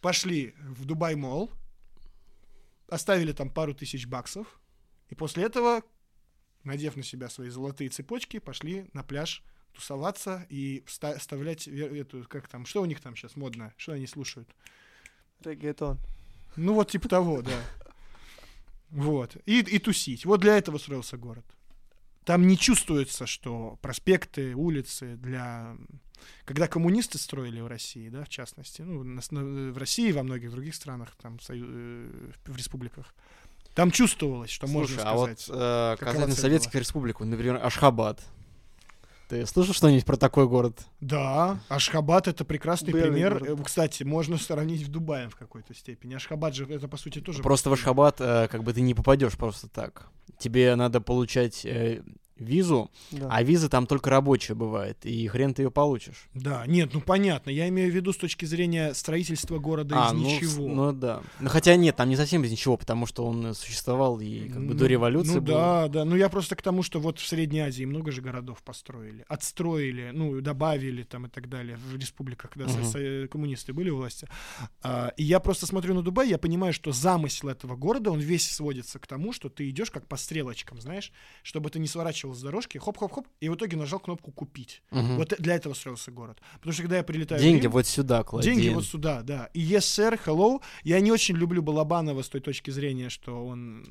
[0.02, 1.52] пошли в Дубай Мол,
[2.90, 4.60] оставили там пару тысяч баксов,
[5.10, 5.82] и после этого,
[6.64, 12.48] надев на себя свои золотые цепочки, пошли на пляж тусоваться и вста- вставлять эту, как
[12.48, 14.50] там, что у них там сейчас модно, что они слушают?
[15.44, 16.00] Регетон.
[16.56, 17.52] Ну вот типа того, да.
[18.90, 19.38] Вот.
[19.46, 20.26] И, и тусить.
[20.26, 21.46] Вот для этого строился город.
[22.26, 25.78] Там не чувствуется, что проспекты, улицы для
[26.46, 29.04] когда коммунисты строили в России, да, в частности, ну,
[29.72, 33.14] в России и во многих других странах, там, сою- э, в республиках,
[33.76, 35.60] там чувствовалось, что Слушай, можно а вот сказать.
[35.62, 38.22] э, касательно цель Советской Республики, например, Ашхабад.
[39.30, 40.80] Ты слышал что-нибудь про такой город?
[41.02, 43.38] Да, Ашхабад это прекрасный Белый пример.
[43.38, 43.60] город.
[43.60, 46.16] Э, Кстати, можно сравнить в Дубае в какой-то степени.
[46.16, 47.44] Ашхабад же это по сути тоже.
[47.44, 47.74] Просто в.
[47.74, 50.08] Ашхабад э, как бы ты не попадешь просто так.
[50.40, 52.02] Тебе надо получать э,
[52.40, 53.28] визу, Да.
[53.32, 56.28] а виза там только рабочая бывает, и хрен ты ее получишь.
[56.34, 57.50] Да, нет, ну понятно.
[57.50, 60.68] Я имею в виду с точки зрения строительства города из ну, с- ничего.
[60.68, 61.22] ну да.
[61.40, 64.58] Ну хотя нет, там не совсем из ничего, потому что он э, существовал и как
[64.66, 65.54] бы Ну, до революции Ну был.
[65.54, 66.06] да, да.
[66.06, 70.12] Ну я просто к тому, что вот в Средней Азии много же городов построили, отстроили,
[70.14, 74.28] ну добавили там и так далее в республиках, когда со- коммунисты были у власти.
[74.82, 78.50] А, и я просто смотрю на Дубай, я понимаю, что замысел этого города, он весь
[78.50, 81.12] сводится к тому, что ты идешь как по стрелочкам, знаешь,
[81.44, 84.82] чтобы ты не сворачивал с дорожки, хоп-хоп-хоп, и в итоге нажал кнопку купить.
[84.92, 85.18] Мгм.
[85.18, 86.40] Вот для этого строился город.
[86.56, 88.50] Потому что когда я прилетаю Деньги Рим- вот сюда клади.
[88.50, 89.50] Деньги вот сюда, да.
[89.54, 90.62] И yes, sir, hello.
[90.84, 93.84] Я не очень люблю Балабанова с той точки зрения, что он,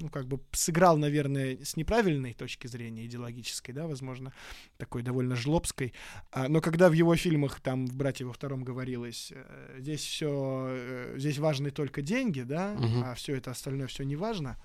[0.00, 4.32] ну, как бы сыграл, наверное, с неправильной точки зрения, идеологической, да, возможно,
[4.76, 5.92] такой довольно жлобской.
[6.32, 11.14] А, но когда в его фильмах, там, в «Братья во втором» говорилось, э, здесь все,
[11.16, 13.02] здесь важны только деньги, да, Мгм.
[13.04, 14.56] а все это остальное все не важно,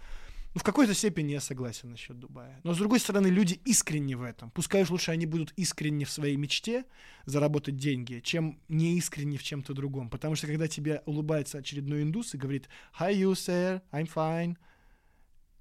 [0.54, 2.60] ну, в какой-то степени я согласен насчет Дубая.
[2.64, 4.52] Но, с другой стороны, люди искренни в этом.
[4.52, 6.84] Пускай уж лучше они будут искренни в своей мечте
[7.26, 10.10] заработать деньги, чем не искренни в чем-то другом.
[10.10, 12.68] Потому что, когда тебе улыбается очередной индус и говорит
[13.00, 14.58] «Hi you, sir, I'm fine»,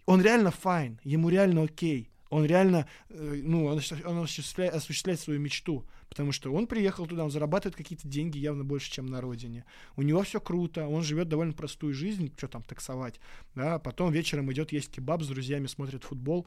[0.06, 2.10] он реально fine, ему реально окей.
[2.30, 5.86] Он реально, э, ну, он осуществляет, осуществляет свою мечту.
[6.10, 9.64] Потому что он приехал туда, он зарабатывает какие-то деньги явно больше, чем на родине.
[9.96, 13.20] У него все круто, он живет довольно простую жизнь, что там таксовать.
[13.54, 16.46] Да, потом вечером идет есть кебаб с друзьями, смотрит футбол.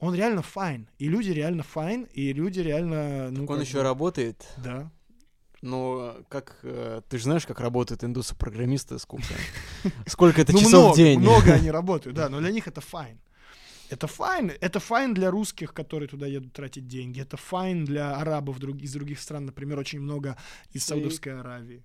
[0.00, 0.88] Он реально fine.
[0.98, 3.30] И люди реально fine, и люди реально...
[3.30, 4.44] Ну, Так он еще бы- работает.
[4.56, 4.90] Да.
[5.60, 9.26] Ну, как э, ты же знаешь, как работают индусы-программисты, сколько?
[10.06, 11.20] Сколько это Ну, часов много, в день?
[11.20, 13.18] много они работают, да, но для них это fine.
[13.94, 17.20] Это fine, это fine для русских, которые туда едут тратить деньги.
[17.20, 20.36] Это fine для арабов друг- из других стран, например, очень много
[20.74, 20.84] из.
[20.84, 21.84] Саудовской Аравии.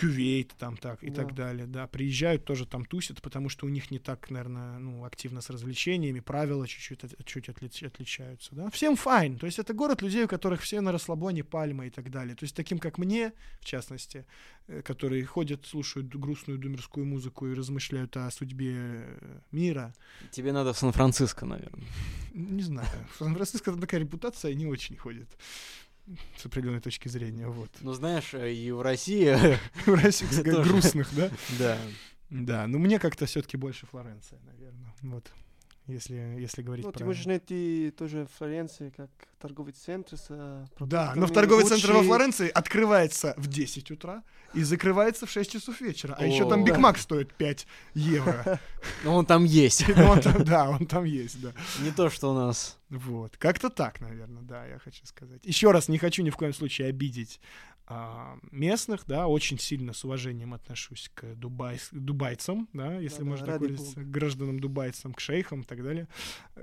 [0.00, 1.22] Кувейт там так и Да.
[1.22, 1.86] так далее, да.
[1.86, 6.20] Приезжают тоже там тусят, потому что у них не так, наверное, ну, активно с развлечениями,
[6.20, 8.70] правила чуть-чуть от- чуть отли- отличаются, да.
[8.70, 12.10] Всем fine, то есть это город людей, у которых все на расслабоне, пальма и так
[12.10, 12.34] далее.
[12.34, 14.24] То есть таким, как мне, в частности,
[14.68, 19.92] э, которые ходят, слушают грустную думерскую музыку и размышляют о судьбе э, мира.
[20.30, 21.84] Тебе надо в Сан-Франциско, наверное.
[22.34, 22.88] Не знаю.
[23.14, 25.28] В Сан-Франциско такая репутация не очень ходит
[26.36, 27.70] с определенной точки зрения, вот.
[27.80, 29.34] Ну, знаешь, э, и в России,
[29.86, 31.30] В России, грустных, да?
[31.58, 31.78] да.
[32.30, 34.94] Да, но мне как-то все-таки больше Флоренция, наверное.
[35.02, 35.32] Вот.
[35.86, 36.98] Если, если говорить Ну, про...
[36.98, 39.10] ты можешь найти тоже в Флоренции как
[39.40, 42.02] торговый центр с Да, но в торговый центр во.
[42.02, 44.22] Флоренции открывается в 10 утра
[44.54, 46.14] и закрывается в 6 часов вечера.
[46.18, 46.64] А еще там.
[46.64, 48.60] Биг Мак стоит 5 евро.
[49.04, 49.84] Ну, он там есть.
[49.96, 51.52] Он там- Да, он там есть, да.
[51.80, 52.78] Не то, что у нас.
[52.88, 53.36] Вот.
[53.36, 55.40] Как-то так, наверное, да, я хочу сказать.
[55.44, 57.40] Еще раз, не хочу ни в коем случае обидеть
[58.50, 63.54] местных, да, очень сильно с уважением отношусь к дубайс- дубайцам, да, если Да-да, можно так
[63.54, 66.08] ради выразиться, к гражданам дубайцам, к шейхам и так далее,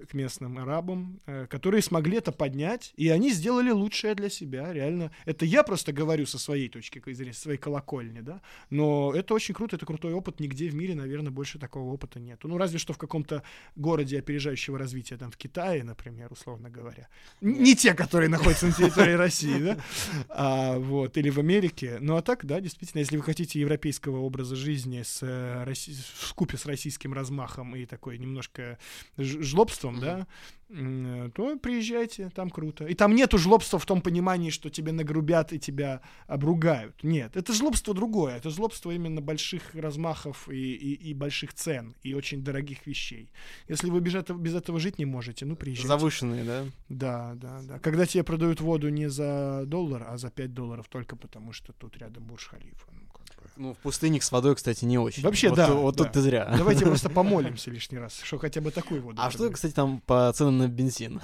[0.09, 5.11] к местным арабам, э, которые смогли это поднять, и они сделали лучшее для себя, реально.
[5.25, 9.53] Это я просто говорю со своей точки зрения, со своей колокольни, да, но это очень
[9.53, 12.39] круто, это крутой опыт, нигде в мире, наверное, больше такого опыта нет.
[12.43, 13.43] Ну, разве что в каком-то
[13.75, 17.07] городе опережающего развития, там, в Китае, например, условно говоря.
[17.41, 19.77] Не те, которые находятся на территории России, да,
[20.29, 20.77] а,
[21.17, 21.97] вот, или в Америке.
[21.99, 25.73] Ну, а так, да, действительно, если вы хотите европейского образа жизни с, э,
[26.19, 28.77] в купе с российским размахом и такой немножко
[29.17, 30.01] жлобством, Мгм.
[30.01, 30.27] да,
[30.69, 32.85] то приезжайте, там круто.
[32.85, 37.03] И там нету жлобства в том понимании, что тебе нагрубят и тебя обругают.
[37.03, 38.35] Нет, это жлобство другое.
[38.35, 43.31] Это жлобство именно больших размахов и, и, и больших цен, и очень дорогих вещей.
[43.69, 45.87] Если вы без этого, без этого жить не можете, ну, приезжайте.
[45.87, 46.65] Завышенные, да?
[46.89, 47.79] Да, да, да.
[47.79, 51.97] Когда тебе продают воду не за доллар, а за 5 долларов только потому, что тут
[51.97, 52.91] рядом Бурж-Халифа.
[52.91, 53.06] Ну,
[53.37, 53.49] бы.
[53.55, 55.23] Ну, в пустынник с водой, кстати, не очень.
[55.23, 56.03] Вообще, Вот да, Вот да.
[56.03, 56.53] тут ты зря.
[56.57, 59.21] Давайте просто помолимся лишний раз, что хотя бы такую воду.
[59.21, 61.21] А что, кстати, там по ценам на бензин?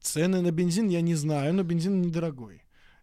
[0.00, 2.62] Цены на бензин я не знаю, но бензин недорогой.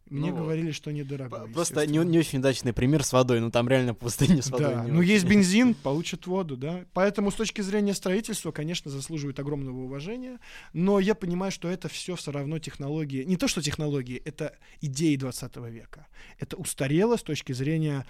[0.09, 1.49] Мне Ну, говорили, что недорогой.
[1.49, 3.39] Просто не, не очень удачный пример с водой.
[3.39, 4.73] Ну, там реально пустыня с водой.
[4.75, 6.85] Да, ну есть бензин, получат воду, да.
[6.93, 10.39] Поэтому с точки зрения строительства, конечно, заслуживает огромного уважения.
[10.73, 13.23] Но я понимаю, что это все все равно технологии.
[13.23, 16.05] Не то, что технологии, это идеи 20 века.
[16.37, 18.05] Это устарело с точки зрения...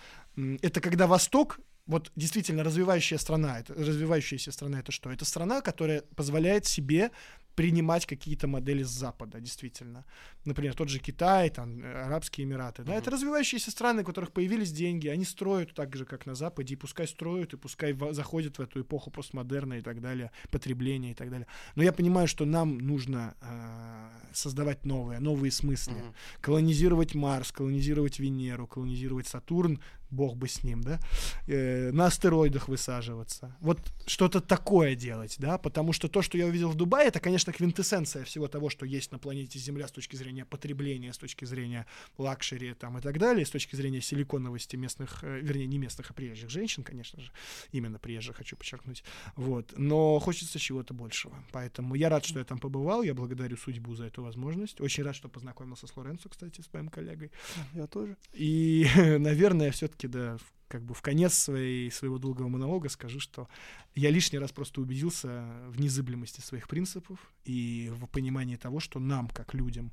[0.62, 5.12] Это когда Восток вот действительно развивающая страна, это развивающаяся страна это что?
[5.12, 7.12] Это страна, которая позволяет себе
[7.56, 10.04] принимать какие-то модели с Запада, действительно.
[10.46, 12.84] Например, тот же Китай, там, э, Арабские Эмираты.
[12.84, 16.74] Да, это развивающиеся страны, у которых появились деньги, они строят так же, как на Западе,
[16.74, 21.12] и пускай строят, и пускай в- заходят в эту эпоху постмодерна и так далее, потребления
[21.12, 21.48] и так далее.
[21.76, 25.94] Но я понимаю, что нам нужно э, создавать новые, новые смыслы.
[25.96, 26.14] Мгм.
[26.42, 29.80] Колонизировать Марс, колонизировать Венеру, колонизировать Сатурн,
[30.16, 31.00] бог бы с ним, да,
[31.48, 33.56] э, на астероидах высаживаться.
[33.60, 37.54] Вот что-то такое делать, да, потому что то, что я увидел в Дубае, это, конечно,
[37.54, 41.86] квинтэссенция всего того, что есть на планете Земля с точки зрения потребления, с точки зрения
[42.18, 46.14] лакшери там и так далее, с точки зрения силиконовости местных, э, вернее, не местных, а
[46.14, 47.32] приезжих женщин, конечно же,
[47.72, 49.04] именно приезжих, хочу подчеркнуть,
[49.36, 53.96] вот, но хочется чего-то большего, поэтому я рад, что я там побывал, я благодарю судьбу
[53.96, 57.32] за эту возможность, очень рад, что познакомился с Лоренцо, кстати, с моим коллегой,
[57.74, 58.16] Я тоже.
[58.34, 58.88] и,
[59.20, 63.48] наверное, все-таки, да, в- как бы в конец своей, своего долгого монолога скажу, что
[63.94, 69.30] я лишний раз просто убедился в незыблемости своих принципов и в понимании того, что нам,
[69.30, 69.92] как людям,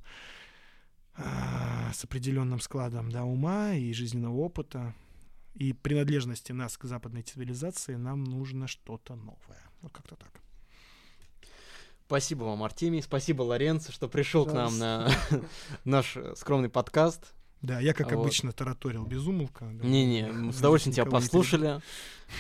[1.15, 4.95] а, с определенным складом да, ума и жизненного опыта,
[5.55, 9.63] и принадлежности нас к западной цивилизации, нам нужно что-то новое.
[9.83, 10.41] Вот как-то так.
[12.07, 13.03] Спасибо вам, Артемий.
[13.03, 15.11] Спасибо, Лоренцо, что пришел к нам на
[15.85, 17.35] наш э, скромный подкаст.
[17.63, 18.21] Да, я, как Вот.
[18.21, 19.65] обычно, тараторил без умолка.
[19.73, 19.87] да.
[19.87, 21.81] Не-не, мы с удовольствием тебя послушали.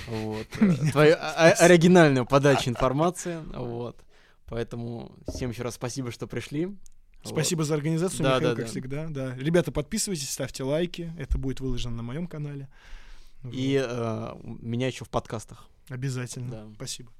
[0.08, 0.46] Вот.
[0.92, 3.38] Твою а- а- оригинальную подачу информации.
[3.54, 4.02] Вот.
[4.46, 6.66] Поэтому всем еще раз спасибо, что пришли.
[6.66, 6.78] Вот.
[7.24, 8.70] Спасибо за организацию, Да, Михаил, да, как да.
[8.70, 9.06] всегда.
[9.08, 9.34] Да.
[9.36, 11.12] Ребята, подписывайтесь, ставьте лайки.
[11.18, 12.68] Это будет выложено на моем канале.
[13.50, 15.68] И э, меня еще в подкастах.
[15.88, 15.94] Вот.
[15.94, 16.50] Обязательно.
[16.50, 16.66] Да.
[16.74, 17.10] Спасибо.